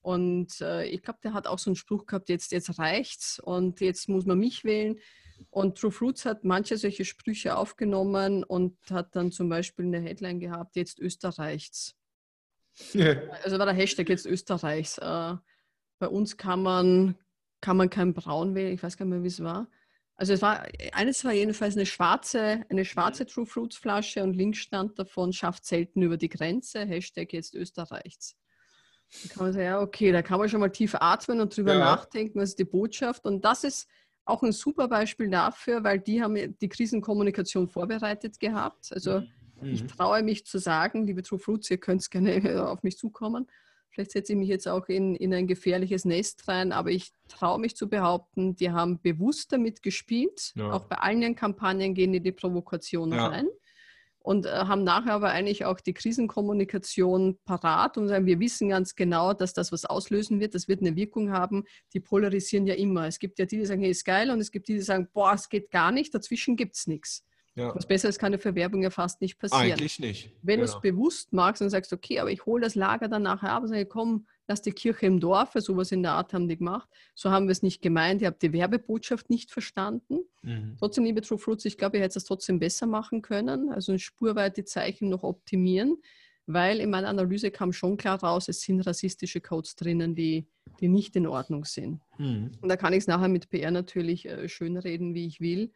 [0.00, 3.80] Und äh, ich glaube, der hat auch so einen Spruch gehabt, jetzt, jetzt reicht's und
[3.80, 4.98] jetzt muss man mich wählen.
[5.50, 10.40] Und True Fruits hat manche solche Sprüche aufgenommen und hat dann zum Beispiel eine Headline
[10.40, 11.94] gehabt, jetzt Österreichs.
[13.42, 14.98] Also war der Hashtag jetzt Österreichs.
[14.98, 15.34] Äh,
[15.98, 17.16] bei uns kann man,
[17.60, 19.68] kann man kein Braun wählen, ich weiß gar nicht mehr, wie es war.
[20.14, 24.58] Also es war, eines war jedenfalls eine schwarze, eine schwarze True Fruits Flasche und links
[24.58, 28.36] stand davon, schafft selten über die Grenze, Hashtag jetzt Österreichs.
[29.22, 31.74] Da kann man sagen, ja, okay, da kann man schon mal tief atmen und drüber
[31.74, 31.80] Ja.
[31.80, 33.24] nachdenken, was ist die Botschaft.
[33.26, 33.88] Und das ist
[34.24, 38.92] auch ein super Beispiel dafür, weil die haben die Krisenkommunikation vorbereitet gehabt.
[38.92, 39.22] Also
[39.70, 39.88] ich Mhm.
[39.88, 42.32] traue mich zu sagen, liebe True Fruits, ihr könnt gerne
[42.70, 43.46] auf mich zukommen.
[43.90, 47.58] Vielleicht setze ich mich jetzt auch in, in ein gefährliches Nest rein, aber ich traue
[47.58, 50.52] mich zu behaupten, die haben bewusst damit gespielt.
[50.54, 50.72] Ja.
[50.72, 53.28] Auch bei allen ihren Kampagnen gehen die in die Provokation Ja.
[53.28, 53.48] rein
[54.28, 58.94] und äh, haben nachher aber eigentlich auch die Krisenkommunikation parat und sagen, wir wissen ganz
[58.94, 61.64] genau, dass das was auslösen wird, das wird eine Wirkung haben.
[61.94, 63.06] Die polarisieren ja immer.
[63.06, 65.08] Es gibt ja die, die sagen, hey, ist geil und es gibt die, die sagen,
[65.14, 67.24] boah, es geht gar nicht, dazwischen gibt es nichts.
[67.58, 67.74] Ja.
[67.74, 69.72] Was besser ist, kann eine Verwerbung ja fast nicht passieren.
[69.72, 70.30] Eigentlich nicht.
[70.42, 70.76] Wenn du Genau.
[70.76, 73.68] es bewusst magst und sagst, okay, aber ich hole das Lager dann nachher ab und
[73.68, 76.88] sage, komm, lass die Kirche im Dorf, sowas in der Art haben die gemacht.
[77.16, 78.22] So haben wir es nicht gemeint.
[78.22, 80.20] Ihr habt die Werbebotschaft nicht verstanden.
[80.42, 80.76] Mhm.
[80.78, 83.70] Trotzdem, liebe True Fruits, ich glaube, ihr hättet es trotzdem besser machen können.
[83.70, 85.96] Also eine Spurweit die Zeichen noch optimieren,
[86.46, 90.46] weil in meiner Analyse kam schon klar raus, es sind rassistische Codes drinnen, die,
[90.80, 92.00] die nicht in Ordnung sind.
[92.18, 92.52] Mhm.
[92.60, 95.72] Und da kann ich es nachher mit PR natürlich äh, schönreden, wie ich will.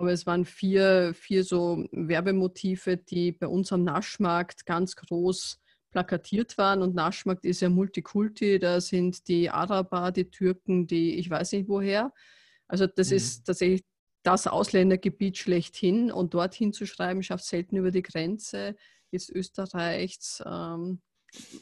[0.00, 5.60] Aber es waren vier, vier so Werbemotive, die bei uns am Naschmarkt ganz groß
[5.90, 6.80] plakatiert waren.
[6.80, 11.68] Und Naschmarkt ist ja Multikulti, da sind die Araber, die Türken, die ich weiß nicht
[11.68, 12.14] woher.
[12.66, 13.16] Also das Mhm.
[13.18, 13.84] ist tatsächlich
[14.22, 16.10] das Ausländergebiet schlechthin.
[16.10, 18.76] Und dorthin zu schreiben, schafft selten über die Grenze,
[19.10, 20.42] ist Österreichs.
[20.46, 21.02] Ähm,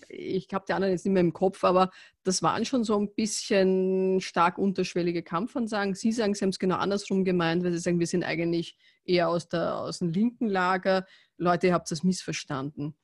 [0.09, 1.91] ich habe die anderen jetzt nicht mehr im Kopf, aber
[2.25, 5.95] das waren schon so ein bisschen stark unterschwellige Kampfansagen.
[5.95, 9.29] Sie sagen, Sie haben es genau andersrum gemeint, weil Sie sagen, wir sind eigentlich eher
[9.29, 11.07] aus, der, aus dem linken Lager.
[11.37, 12.95] Leute, ihr habt das missverstanden.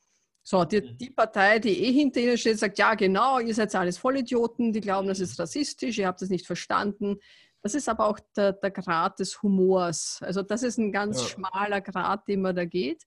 [0.43, 0.99] So, die, mhm.
[0.99, 4.81] die, Partei, die eh hinter ihnen steht, sagt, ja genau, ihr seid alles Vollidioten, die
[4.81, 7.19] glauben, das ist rassistisch, ihr habt es nicht verstanden.
[7.63, 10.19] Das ist aber auch der, der Grad des Humors.
[10.23, 11.29] Also das ist ein ganz ja.
[11.29, 13.05] schmaler Grad, den man da geht.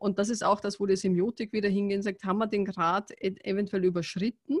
[0.00, 3.10] Und das ist auch das, wo die Semiotik wieder hingehen sagt, haben wir den Grad
[3.10, 4.56] e-, eventuell überschritten?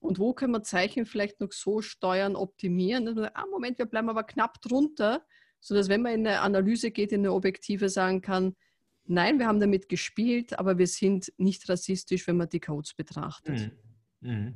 [0.00, 3.04] Und wo können wir Zeichen vielleicht noch so steuern, optimieren?
[3.04, 5.22] Dass man sagt, ah, Moment, wir bleiben aber knapp drunter,
[5.60, 8.56] sodass wenn man in eine Analyse geht, in eine Objektive sagen kann,
[9.04, 13.70] nein, wir haben damit gespielt, aber wir sind nicht rassistisch, wenn man die Codes betrachtet.
[14.22, 14.30] Mhm.
[14.30, 14.54] Mhm.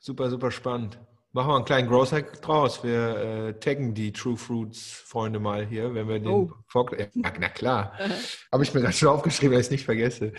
[0.00, 0.98] Super, super spannend.
[1.36, 2.82] Machen wir einen kleinen Growth Hack draus.
[2.82, 6.50] Wir äh, taggen die True Fruits Freunde mal hier, wenn wir den oh.
[6.96, 7.92] ja, na, klar.
[8.50, 10.32] Habe ich mir gerade schon aufgeschrieben, weil ich es nicht vergesse.